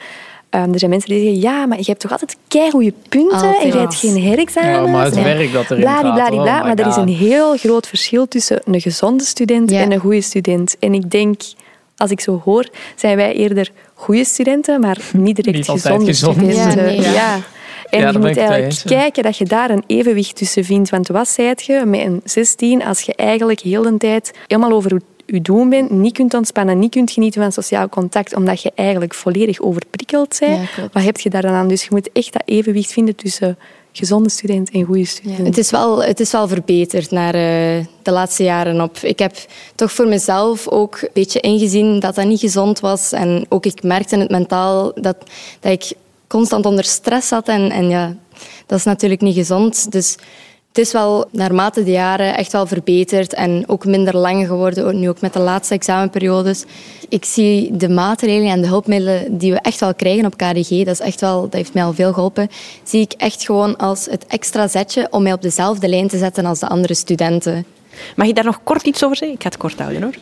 Ehm, 0.51 0.73
er 0.73 0.79
zijn 0.79 0.91
mensen 0.91 1.11
die 1.11 1.23
zeggen, 1.23 1.41
ja, 1.41 1.67
maar 1.67 1.79
je 1.79 1.85
hebt 1.85 2.01
toch 2.01 2.11
altijd 2.11 2.37
keigoede 2.49 2.93
punten 3.09 3.57
en 3.59 3.67
je 3.67 3.79
hebt 3.79 3.95
geen 3.95 4.17
herexamens. 4.17 4.87
Ja, 4.87 4.93
maar 4.93 5.05
het 5.05 5.23
werk 5.23 5.53
dat 5.53 5.71
erin 5.71 5.85
oh 5.85 6.01
bladibla. 6.01 6.59
my 6.59 6.67
maar 6.67 6.79
er 6.79 6.87
is 6.87 6.97
een 6.97 7.09
heel 7.09 7.57
groot 7.57 7.87
verschil 7.87 8.29
tussen 8.29 8.63
een 8.65 8.81
gezonde 8.81 9.25
student 9.25 9.71
Ja. 9.71 9.81
en 9.81 9.93
een 9.93 10.01
goede 10.01 10.21
student. 10.21 10.77
En 10.79 10.95
ik 10.95 11.11
denk, 11.11 11.43
als 12.01 12.11
ik 12.11 12.21
zo 12.21 12.41
hoor, 12.45 12.69
zijn 12.97 13.17
wij 13.17 13.35
eerder 13.35 13.71
goede 13.95 14.25
studenten, 14.25 14.81
maar 14.81 14.99
niet 15.13 15.37
direct 15.37 15.57
Niet 15.57 15.69
gezonde 15.69 16.05
gezond. 16.05 16.37
studenten. 16.37 16.71
Ja, 16.71 16.75
nee, 16.89 17.01
ja. 17.01 17.13
ja. 17.13 17.39
En 17.91 18.01
Ja, 18.01 18.11
je 18.11 18.19
moet 18.19 18.25
eigenlijk 18.37 18.65
eens, 18.65 18.83
kijken 18.83 19.23
dat 19.23 19.37
je 19.37 19.45
daar 19.45 19.71
een 19.71 19.85
evenwicht 19.87 20.37
tussen 20.37 20.65
vindt. 20.65 20.91
Want 20.91 21.09
wat 21.09 21.29
zei 21.29 21.53
je 21.57 21.83
met 21.87 22.01
een 22.01 22.21
16 22.25 22.85
als 22.85 23.01
je 23.01 23.15
eigenlijk 23.15 23.61
heel 23.61 23.83
de 23.83 23.97
tijd 23.97 24.33
helemaal 24.47 24.73
over 24.73 24.95
je- 24.95 25.01
je 25.27 25.41
doen 25.41 25.69
bent, 25.69 25.91
niet 25.91 26.13
kunt 26.13 26.35
ontspannen, 26.35 26.79
niet 26.79 26.91
kunt 26.91 27.11
genieten 27.11 27.43
van 27.43 27.53
sociaal 27.53 27.89
contact, 27.89 28.35
omdat 28.37 28.63
je 28.63 28.73
eigenlijk 28.75 29.15
volledig 29.15 29.61
overprikkeld 29.61 30.37
bent? 30.41 30.61
Ja, 30.61 30.67
klopt. 30.75 30.95
wat 30.95 31.03
heb 31.03 31.21
je 31.21 31.31
daar 31.31 31.43
dan 31.43 31.53
aan? 31.53 31.69
Dus 31.69 31.83
je 31.83 31.89
moet 31.91 32.11
echt 32.13 32.33
dat 32.33 32.43
evenwicht 32.45 32.93
vinden 32.93 33.17
tussen 33.17 33.59
gezonde 33.93 34.31
student 34.31 34.71
en 34.71 34.85
goede 34.85 35.01
Ja, 35.01 35.07
student. 35.07 35.47
het, 35.47 35.59
is 35.59 35.71
wel, 35.71 36.03
het 36.03 36.21
is 36.21 36.33
wel 36.33 36.49
verbeterd 36.49 37.11
naar 37.11 37.35
eh, 37.35 37.85
de 38.03 38.11
laatste 38.11 38.43
jaren 38.43 38.81
op. 38.81 38.97
Ik 38.97 39.19
heb 39.19 39.37
toch 39.75 39.93
voor 39.93 40.09
mezelf 40.09 40.69
ook 40.69 40.99
een 41.03 41.09
beetje 41.13 41.41
ingezien 41.41 42.01
dat 42.01 42.15
dat 42.15 42.25
niet 42.27 42.41
gezond 42.41 42.81
was. 42.81 43.13
En 43.13 43.47
ook 43.49 43.67
ik 43.67 43.83
merkte 43.83 44.17
het 44.19 44.31
mentaal 44.31 44.93
dat, 44.95 45.17
dat 45.61 45.73
ik 45.73 45.93
constant 46.27 46.67
onder 46.67 46.85
stress 46.85 47.29
zat. 47.29 47.49
En, 47.49 47.71
en 47.71 47.89
ja, 47.89 48.17
dat 48.67 48.79
is 48.79 48.85
natuurlijk 48.85 49.21
niet 49.21 49.35
gezond. 49.35 49.93
Dus 49.93 50.17
het 50.71 50.79
is 50.79 50.93
wel 50.93 51.29
naarmate 51.33 51.85
de 51.85 51.91
jaren 51.91 52.37
echt 52.37 52.53
wel 52.53 52.67
verbeterd 52.67 53.35
en 53.35 53.65
ook 53.67 53.85
minder 53.85 54.17
lang 54.17 54.47
geworden, 54.47 55.01
nu 55.01 55.09
ook 55.09 55.21
met 55.21 55.33
de 55.33 55.39
laatste 55.39 55.75
examenperiodes. 55.75 56.65
Ik 57.09 57.25
zie 57.25 57.77
de 57.77 57.89
maatregelen 57.89 58.51
en 58.51 58.61
de 58.61 58.67
hulpmiddelen 58.67 59.39
die 59.39 59.53
we 59.53 59.59
echt 59.61 59.81
wel 59.81 59.95
krijgen 59.95 60.27
op 60.27 60.37
KDG, 60.37 60.69
dat, 60.69 60.87
is 60.87 61.01
echt 61.01 61.21
wel, 61.21 61.41
dat 61.41 61.53
heeft 61.53 61.75
mij 61.75 61.85
al 61.85 61.93
veel 61.93 62.13
geholpen, 62.13 62.49
zie 62.83 63.01
ik 63.01 63.13
echt 63.13 63.45
gewoon 63.45 63.77
als 63.77 64.07
het 64.11 64.27
extra 64.27 64.69
zetje 64.69 65.07
om 65.11 65.23
mij 65.23 65.33
op 65.33 65.43
dezelfde 65.43 65.89
lijn 65.89 66.09
te 66.09 66.19
zetten 66.19 66.45
als 66.47 66.59
de 66.59 66.69
andere 66.69 66.95
studenten. 66.95 67.65
Mag 68.17 68.27
ik 68.27 68.35
daar 68.35 68.45
nog 68.45 68.61
kort 68.63 68.87
iets 68.87 69.05
over 69.05 69.17
zeggen? 69.17 69.37
Ik 69.37 69.43
ga 69.43 69.49
het 69.49 69.59
kort 69.59 69.79
houden 69.79 70.03
hoor. 70.03 70.15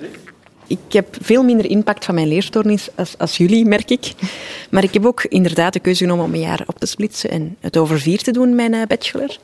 Ik 0.66 0.92
heb 0.92 1.16
veel 1.20 1.42
minder 1.42 1.66
impact 1.66 2.04
van 2.04 2.14
mijn 2.14 2.28
leerstoornis 2.28 2.88
als, 2.94 3.18
als 3.18 3.36
jullie, 3.36 3.64
merk 3.64 3.90
ik. 3.90 4.12
Maar 4.70 4.82
ik 4.82 4.94
heb 4.94 5.06
ook 5.06 5.24
inderdaad 5.24 5.72
de 5.72 5.80
keuze 5.80 6.04
genomen 6.04 6.24
om 6.24 6.34
een 6.34 6.40
jaar 6.40 6.62
op 6.66 6.78
te 6.78 6.86
splitsen 6.86 7.30
en 7.30 7.56
het 7.60 7.76
over 7.76 8.00
vier 8.00 8.22
te 8.22 8.30
doen, 8.30 8.54
mijn 8.54 8.74
eh, 8.74 8.86
bachelor. 8.86 9.38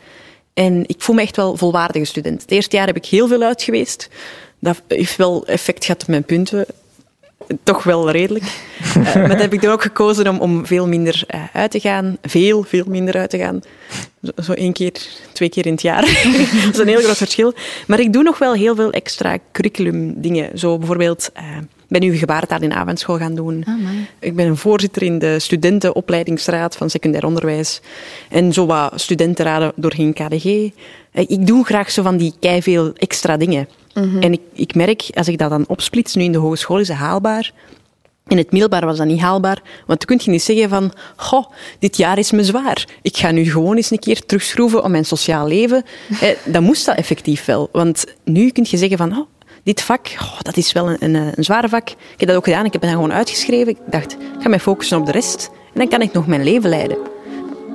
En 0.55 0.85
ik 0.87 1.03
voel 1.03 1.15
me 1.15 1.23
echt 1.23 1.37
wel 1.37 1.57
volwaardige 1.57 2.05
student. 2.05 2.43
Het 2.43 2.51
eerste 2.51 2.77
jaar 2.77 2.87
heb 2.87 2.97
ik 2.97 3.07
heel 3.07 3.29
veel 3.29 3.43
uit 3.43 3.63
geweest. 3.63 4.09
Dat 4.59 4.83
heeft 4.89 5.17
wel 5.17 5.47
effect 5.47 5.85
gehad 5.85 6.03
op 6.03 6.09
mijn 6.09 6.25
punten. 6.25 6.67
Toch 7.63 7.83
wel 7.83 8.11
redelijk. 8.11 8.45
Eh, 8.95 9.15
maar 9.15 9.29
dat 9.29 9.41
heb 9.41 9.53
ik 9.53 9.63
dan 9.63 9.73
ook 9.73 9.83
gekozen 9.83 10.29
om, 10.29 10.39
om 10.41 10.67
veel 10.67 10.87
minder 10.87 11.25
eh, 11.27 11.43
uit 11.53 11.71
te 11.71 11.81
gaan. 11.81 12.19
Veel, 12.23 12.63
veel 12.63 12.85
minder 12.87 13.17
uit 13.17 13.31
te 13.31 13.39
gaan. 13.39 13.61
Zo, 14.23 14.31
zo 14.43 14.53
één 14.53 14.73
keer, 14.73 14.93
twee 15.33 15.49
keer 15.49 15.67
in 15.67 15.73
het 15.73 15.83
jaar. 15.83 16.01
dat 16.65 16.73
is 16.73 16.79
een 16.79 16.89
heel 16.89 17.03
groot 17.03 17.17
verschil. 17.17 17.55
Maar 17.87 18.01
ik 18.01 18.13
doe 18.13 18.23
nog 18.23 18.39
wel 18.39 18.53
heel 18.53 18.75
veel 18.75 18.91
extra 18.91 19.39
curriculum 19.53 20.21
dingen. 20.21 20.59
Zo 20.59 20.79
bijvoorbeeld, 20.79 21.31
eh, 21.33 21.45
ben 21.89 22.01
nu 22.01 22.17
gebarentaal 22.17 22.61
in 22.63 22.73
avondschool 22.73 23.17
gaan 23.19 23.35
doen. 23.35 23.65
Ik 24.21 24.37
ben 24.37 24.47
een 24.47 24.57
voorzitter 24.57 25.03
in 25.03 25.19
de 25.19 25.39
studentenopleidingsraad 25.39 26.77
van 26.77 26.91
secundair 26.91 27.25
onderwijs. 27.27 27.81
En 28.29 28.53
zo 28.53 28.67
wat 28.67 29.01
studentenraden 29.01 29.73
doorheen 29.77 30.13
KDG. 30.13 30.45
Eh, 30.45 31.25
Ik 31.27 31.47
doe 31.47 31.65
graag 31.65 31.91
zo 31.91 32.03
van 32.03 32.17
die 32.17 32.35
veel 32.61 32.93
extra 32.93 33.37
dingen. 33.37 33.69
En 33.95 34.33
ik, 34.33 34.41
ik 34.53 34.75
merk, 34.75 35.09
als 35.15 35.29
ik 35.29 35.39
dat 35.39 35.51
dan 35.51 35.65
opsplits, 35.69 36.15
nu 36.15 36.23
in 36.23 36.33
de 36.33 36.39
hogeschool 36.39 36.79
is 36.79 36.89
dat 36.89 36.97
haalbaar. 36.97 37.53
In 38.27 38.37
het 38.37 38.51
middelbaar 38.51 38.87
was 38.87 38.97
dat 38.97 39.07
niet 39.07 39.21
haalbaar, 39.21 39.63
want 39.87 39.99
dan 40.07 40.17
kun 40.17 40.21
je 40.25 40.31
niet 40.31 40.43
zeggen 40.43 40.69
van, 40.69 40.93
goh, 41.17 41.51
dit 41.79 41.97
jaar 41.97 42.19
is 42.19 42.31
me 42.31 42.45
zwaar. 42.45 42.87
Ik 43.03 43.17
ga 43.17 43.31
nu 43.31 43.51
gewoon 43.51 43.77
eens 43.77 43.91
een 43.91 43.99
keer 43.99 44.27
terugschroeven 44.27 44.83
om 44.85 44.91
mijn 44.91 45.05
sociaal 45.05 45.47
leven. 45.47 45.83
Eh, 46.21 46.29
dan 46.45 46.63
moest 46.63 46.87
dat 46.87 46.97
effectief 46.97 47.45
wel. 47.45 47.69
Want 47.73 48.05
nu 48.25 48.51
kun 48.51 48.67
je 48.69 48.77
zeggen 48.77 48.99
van, 48.99 49.13
oh, 49.13 49.27
dit 49.65 49.83
vak, 49.83 50.07
oh, 50.21 50.41
dat 50.43 50.57
is 50.57 50.73
wel 50.73 50.91
een, 50.91 50.97
een, 51.01 51.15
een 51.15 51.45
zware 51.45 51.69
vak. 51.69 51.89
Ik 51.91 51.97
heb 52.17 52.29
dat 52.29 52.37
ook 52.37 52.45
gedaan, 52.45 52.65
ik 52.65 52.73
heb 52.73 52.83
het 52.83 52.91
dan 52.91 53.01
gewoon 53.01 53.17
uitgeschreven. 53.17 53.69
Ik 53.73 53.79
dacht, 53.91 54.13
ik 54.13 54.19
ga 54.43 54.49
mij 54.49 54.61
focussen 54.61 54.99
op 54.99 55.07
de 55.07 55.13
rest. 55.13 55.51
En 55.53 55.81
dan 55.81 55.89
kan 55.89 56.01
ik 56.03 56.13
nog 56.13 56.27
mijn 56.27 56.45
leven 56.45 56.69
leiden. 56.71 56.97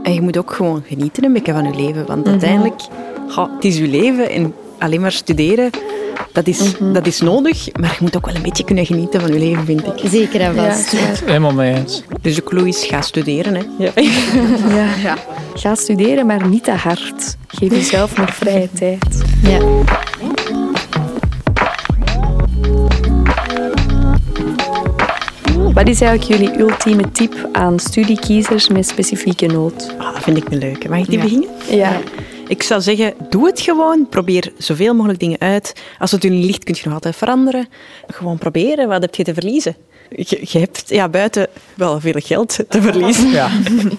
En 0.04 0.14
je 0.14 0.22
moet 0.22 0.38
ook 0.38 0.52
gewoon 0.54 0.84
genieten 0.88 1.24
een 1.24 1.34
beetje 1.34 1.54
van 1.54 1.64
je 1.72 1.76
leven. 1.86 2.06
Want 2.06 2.28
uiteindelijk, 2.28 2.82
goh, 3.30 3.54
het 3.56 3.66
is 3.66 3.78
je 3.78 3.88
leven 3.88 4.30
en 4.30 4.54
alleen 4.80 5.02
maar 5.02 5.12
studeren, 5.12 5.70
dat 6.34 6.48
is, 6.48 6.74
dat 6.94 7.08
is 7.08 7.20
nodig. 7.22 7.68
Maar 7.80 7.90
je 7.92 7.98
moet 8.02 8.16
ook 8.16 8.26
wel 8.26 8.36
een 8.36 8.42
beetje 8.42 8.64
kunnen 8.64 8.86
genieten 8.86 9.22
van 9.22 9.34
je 9.34 9.40
leven, 9.40 9.66
vind 9.66 9.86
ik. 9.88 10.10
Zeker 10.10 10.42
en 10.42 10.56
Ja, 10.56 10.70
vast. 10.72 10.92
ja. 10.92 11.00
Helemaal 11.26 11.54
mee 11.54 11.76
eens. 11.76 12.04
Dus 12.22 12.36
de 12.36 12.44
clue 12.44 12.68
is, 12.68 12.86
ga 12.86 13.02
studeren. 13.02 13.56
Hè. 13.56 13.62
Ja. 14.76 14.88
Ja. 15.04 15.18
Ga 15.56 15.76
studeren, 15.76 16.26
maar 16.26 16.48
niet 16.48 16.64
te 16.64 16.72
hard. 16.72 17.36
Geef 17.48 17.70
jezelf 17.70 18.18
nog 18.18 18.36
vrije 18.36 18.70
tijd. 18.72 19.24
Ja. 19.44 19.60
Wat 25.74 25.88
is 25.88 26.02
eigenlijk 26.02 26.24
jullie 26.42 26.60
ultieme 26.60 27.12
tip 27.12 27.50
aan 27.52 27.80
studiekiezers 27.80 28.68
met 28.68 28.88
specifieke 28.88 29.46
nood? 29.46 29.94
Ah, 29.98 30.14
dat 30.14 30.24
vind 30.24 30.38
ik 30.38 30.50
een 30.52 30.58
leuke. 30.58 30.90
Mag 30.90 31.00
ik 31.00 31.06
die 31.10 31.18
Ja. 31.18 31.24
beginnen? 31.24 31.50
Ja. 31.70 32.00
Ik 32.48 32.64
zou 32.64 32.82
zeggen, 32.82 33.14
doe 33.30 33.46
het 33.46 33.62
gewoon. 33.62 34.08
Probeer 34.10 34.52
zoveel 34.58 34.94
mogelijk 34.94 35.20
dingen 35.20 35.40
uit. 35.40 35.74
Als 36.00 36.12
het 36.12 36.24
u 36.24 36.30
niet 36.30 36.46
ligt, 36.46 36.64
kun 36.64 36.74
je 36.78 36.82
nog 36.84 36.94
altijd 36.94 37.16
veranderen. 37.16 37.68
Gewoon 38.08 38.38
proberen. 38.38 38.88
Wat 38.88 39.02
heb 39.02 39.16
je 39.16 39.24
te 39.24 39.34
verliezen? 39.34 39.76
Je, 40.16 40.40
je 40.52 40.60
hebt 40.60 40.84
ja, 40.88 41.10
buiten 41.10 41.48
wel 41.76 42.00
veel 42.00 42.14
geld 42.24 42.60
te 42.70 42.82
verliezen. 42.82 43.30
Ja. 43.30 43.50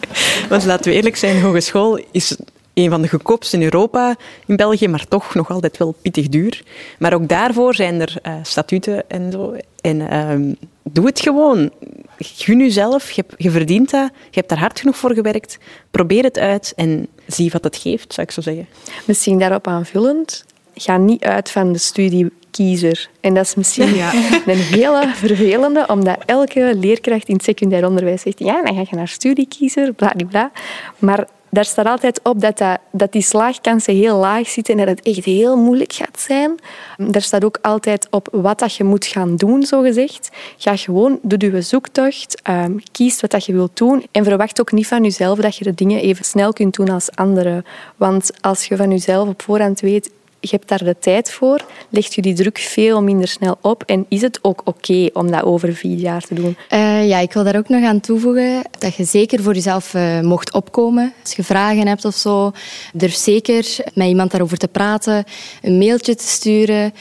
Want 0.48 0.64
laten 0.64 0.90
we 0.90 0.96
eerlijk 0.96 1.16
zijn, 1.16 1.40
hogeschool 1.40 2.00
is 2.10 2.36
een 2.74 2.90
van 2.90 3.02
de 3.02 3.08
goedkoopste 3.08 3.56
in 3.56 3.62
Europa, 3.62 4.16
in 4.46 4.56
België, 4.56 4.88
maar 4.88 5.08
toch 5.08 5.34
nog 5.34 5.50
altijd 5.50 5.76
wel 5.76 5.94
pittig 6.02 6.28
duur. 6.28 6.62
Maar 6.98 7.12
ook 7.14 7.28
daarvoor 7.28 7.74
zijn 7.74 8.00
er 8.00 8.16
eh, 8.22 8.34
statuten 8.42 9.10
en 9.10 9.32
zo. 9.32 9.56
En 9.80 10.08
ehm, 10.10 10.52
doe 10.82 11.06
het 11.06 11.20
gewoon. 11.20 11.70
Gun 12.18 12.58
jezelf, 12.58 13.10
je, 13.10 13.24
hebt- 13.26 13.42
je 13.42 13.50
verdient 13.50 13.90
dat, 13.90 14.10
je 14.12 14.36
hebt 14.38 14.48
daar 14.48 14.58
hard 14.58 14.80
genoeg 14.80 14.96
voor 14.96 15.14
gewerkt. 15.14 15.58
Probeer 15.90 16.22
het 16.22 16.38
uit 16.38 16.72
en 16.76 17.06
zie 17.26 17.50
wat 17.50 17.64
het 17.64 17.76
geeft, 17.76 18.14
zou 18.14 18.26
ik 18.26 18.32
zo 18.32 18.40
zeggen. 18.40 18.66
Misschien 19.04 19.38
daarop 19.38 19.66
aanvullend, 19.66 20.44
ga 20.74 20.96
niet 20.96 21.24
uit 21.24 21.50
van 21.50 21.72
de 21.72 21.78
studiekiezer. 21.78 23.08
En 23.20 23.34
dat 23.34 23.44
is 23.44 23.54
misschien 23.54 23.88
een 24.46 24.56
hele 24.56 25.10
vervelende, 25.14 25.84
omdat 25.88 26.18
elke 26.26 26.72
leerkracht 26.76 27.28
in 27.28 27.34
het 27.34 27.44
secundair 27.44 27.86
onderwijs 27.86 28.22
zegt, 28.22 28.38
ja, 28.38 28.62
dan 28.62 28.74
ga 28.74 28.80
je 28.90 28.96
naar 28.96 29.08
studiekiezer, 29.08 29.92
bla. 29.92 30.50
Maar 30.98 31.26
daar 31.50 31.64
staat 31.64 31.86
altijd 31.86 32.20
op 32.22 32.40
dat, 32.40 32.62
dat, 32.92 33.12
die 33.12 33.22
slaagkansen 33.22 33.94
heel 33.94 34.16
laag 34.16 34.48
zitten 34.48 34.78
en 34.78 34.86
dat 34.86 34.96
het 34.96 35.06
echt 35.06 35.24
heel 35.24 35.56
moeilijk 35.56 35.92
gaat 35.92 36.20
zijn. 36.20 36.54
Daar 36.96 37.22
staat 37.22 37.44
ook 37.44 37.58
altijd 37.62 38.06
op 38.10 38.28
wat 38.32 38.58
dat 38.58 38.74
je 38.74 38.84
moet 38.84 39.06
gaan 39.06 39.36
doen, 39.36 39.62
zogezegd. 39.62 40.28
Ga 40.56 40.76
gewoon, 40.76 41.18
doe 41.22 41.52
je 41.52 41.60
zoektocht, 41.60 42.40
ehm, 42.42 42.76
kies 42.92 43.20
wat 43.20 43.30
dat 43.30 43.44
je 43.44 43.52
wilt 43.52 43.76
doen 43.76 44.06
en 44.12 44.24
verwacht 44.24 44.60
ook 44.60 44.72
niet 44.72 44.86
van 44.86 45.02
jezelf 45.02 45.38
dat 45.38 45.56
je 45.56 45.64
de 45.64 45.74
dingen 45.74 46.00
even 46.00 46.24
snel 46.24 46.52
kunt 46.52 46.74
doen 46.74 46.88
als 46.88 47.10
anderen. 47.14 47.64
Want 47.96 48.30
als 48.40 48.64
je 48.64 48.76
van 48.76 48.90
jezelf 48.90 49.28
op 49.28 49.42
voorhand 49.42 49.80
weet, 49.80 50.10
je 50.40 50.48
hebt 50.50 50.68
daar 50.68 50.84
de 50.84 50.96
tijd 50.98 51.30
voor, 51.30 51.60
legt 51.88 52.14
je 52.14 52.22
die 52.22 52.34
druk 52.34 52.58
veel 52.58 53.02
minder 53.02 53.28
snel 53.28 53.58
op 53.60 53.82
en 53.86 54.06
is 54.08 54.20
het 54.20 54.38
ook 54.42 54.60
oké 54.64 55.08
om 55.12 55.30
dat 55.30 55.42
over 55.42 55.74
vier 55.74 55.98
jaar 55.98 56.22
te 56.22 56.34
doen? 56.34 56.56
Uh, 56.70 57.08
ja, 57.08 57.18
ik 57.18 57.32
wil 57.32 57.44
daar 57.44 57.56
ook 57.56 57.68
nog 57.68 57.84
aan 57.84 58.00
toevoegen 58.00 58.62
dat 58.78 58.94
je 58.94 59.04
zeker 59.04 59.42
voor 59.42 59.54
jezelf 59.54 59.94
uh, 59.94 60.20
mocht 60.20 60.52
opkomen. 60.52 61.12
Als 61.22 61.32
je 61.32 61.44
vragen 61.44 61.86
hebt 61.86 62.04
of 62.04 62.14
zo, 62.14 62.52
durf 62.92 63.14
zeker 63.14 63.76
met 63.94 64.06
iemand 64.06 64.30
daarover 64.30 64.58
te 64.58 64.68
praten, 64.68 65.24
een 65.62 65.78
mailtje 65.78 66.14
te 66.14 66.26
sturen. 66.26 66.92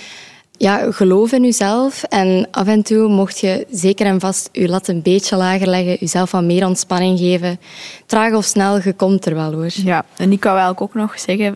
Ja, 0.58 0.92
geloof 0.92 1.32
in 1.32 1.44
jezelf 1.44 2.04
en 2.04 2.48
af 2.52 2.68
en 2.68 2.84
toe 2.84 3.08
mocht 3.08 3.40
je 3.40 3.68
zeker 3.72 4.06
en 4.06 4.20
vast 4.20 4.50
je 4.52 4.68
lat 4.68 4.88
een 4.88 5.02
beetje 5.02 5.36
lager 5.36 5.68
leggen, 5.68 5.98
jezelf 6.00 6.32
wat 6.32 6.44
meer 6.44 6.66
ontspanning 6.66 7.20
geven. 7.20 7.60
Traag 8.06 8.34
of 8.34 8.46
snel, 8.46 8.80
je 8.84 8.94
komt 8.94 9.26
er 9.26 9.36
wel 9.36 9.54
hoor. 9.54 9.70
Ja, 9.74 10.06
en 10.18 10.32
ik 10.32 10.44
wou 10.44 10.58
eigenlijk 10.58 10.82
ook 10.82 11.02
nog 11.02 11.20
zeggen, 11.20 11.56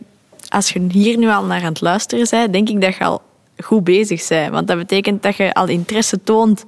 als 0.54 0.70
je 0.70 0.86
hier 0.92 1.18
nu 1.18 1.30
al 1.30 1.44
naar 1.44 1.62
aan 1.62 1.66
het 1.66 1.82
luisteren 1.82 2.28
bent, 2.30 2.54
denk 2.54 2.70
ik 2.70 2.82
dat 2.82 2.96
je 2.96 3.04
al 3.04 3.22
goed 3.63 3.84
bezig 3.84 4.28
bent. 4.28 4.52
Want 4.52 4.68
dat 4.68 4.78
betekent 4.78 5.24
dat 5.24 5.36
je 5.36 5.54
al 5.54 5.68
interesse 5.68 6.24
toont 6.24 6.66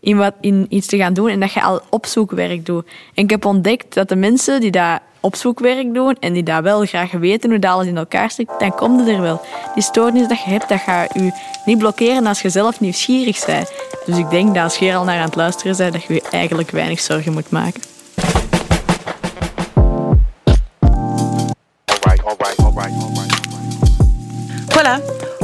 in, 0.00 0.16
wat, 0.16 0.34
in 0.40 0.66
iets 0.68 0.86
te 0.86 0.96
gaan 0.96 1.14
doen 1.14 1.28
en 1.28 1.40
dat 1.40 1.52
je 1.52 1.62
al 1.62 1.80
opzoekwerk 1.90 2.66
doet. 2.66 2.86
En 3.14 3.24
ik 3.24 3.30
heb 3.30 3.44
ontdekt 3.44 3.94
dat 3.94 4.08
de 4.08 4.16
mensen 4.16 4.60
die 4.60 4.70
dat 4.70 5.00
opzoekwerk 5.20 5.94
doen 5.94 6.16
en 6.20 6.32
die 6.32 6.42
dat 6.42 6.62
wel 6.62 6.84
graag 6.84 7.10
weten 7.10 7.50
hoe 7.50 7.58
dat 7.58 7.70
alles 7.70 7.86
in 7.86 7.96
elkaar 7.96 8.30
zit, 8.30 8.48
dan 8.58 8.74
komt 8.74 9.08
er 9.08 9.20
wel. 9.20 9.40
Die 9.74 9.82
stoornis 9.82 10.28
dat 10.28 10.42
je 10.42 10.50
hebt, 10.50 10.68
dat 10.68 10.80
gaat 10.80 11.14
je 11.14 11.32
niet 11.64 11.78
blokkeren 11.78 12.26
als 12.26 12.42
je 12.42 12.48
zelf 12.48 12.80
nieuwsgierig 12.80 13.46
bent. 13.46 13.72
Dus 14.06 14.18
ik 14.18 14.30
denk 14.30 14.54
dat 14.54 14.62
als 14.62 14.76
je 14.76 14.94
al 14.94 15.04
naar 15.04 15.18
aan 15.18 15.24
het 15.24 15.36
luisteren 15.36 15.76
bent, 15.76 15.92
dat 15.92 16.02
je 16.02 16.14
je 16.14 16.22
eigenlijk 16.30 16.70
weinig 16.70 17.00
zorgen 17.00 17.32
moet 17.32 17.50
maken. 17.50 17.93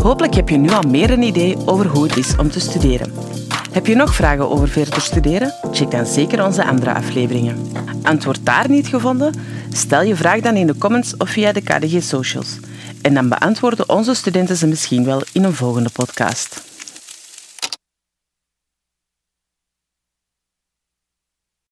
Hopelijk 0.02 0.34
heb 0.34 0.48
je 0.48 0.56
nu 0.56 0.70
al 0.70 0.82
meer 0.82 1.10
een 1.10 1.22
idee 1.22 1.56
over 1.66 1.86
hoe 1.86 2.02
het 2.02 2.16
is 2.16 2.36
om 2.36 2.50
te 2.50 2.60
studeren. 2.60 3.12
Heb 3.72 3.86
je 3.86 3.94
nog 3.94 4.14
vragen 4.14 4.50
over 4.50 4.68
verder 4.68 5.00
studeren? 5.00 5.54
Check 5.72 5.90
dan 5.90 6.06
zeker 6.06 6.44
onze 6.44 6.64
andere 6.64 6.94
afleveringen. 6.94 7.72
Antwoord 8.02 8.46
daar 8.46 8.70
niet 8.70 8.86
gevonden? 8.86 9.34
Stel 9.72 10.02
je 10.02 10.16
vraag 10.16 10.40
dan 10.40 10.56
in 10.56 10.66
de 10.66 10.78
comments 10.78 11.16
of 11.16 11.30
via 11.30 11.52
de 11.52 11.60
KDG 11.60 12.02
Socials. 12.02 12.58
En 13.02 13.14
dan 13.14 13.28
beantwoorden 13.28 13.88
onze 13.88 14.14
studenten 14.14 14.56
ze 14.56 14.66
misschien 14.66 15.04
wel 15.04 15.22
in 15.32 15.44
een 15.44 15.54
volgende 15.54 15.90
podcast. 15.92 16.69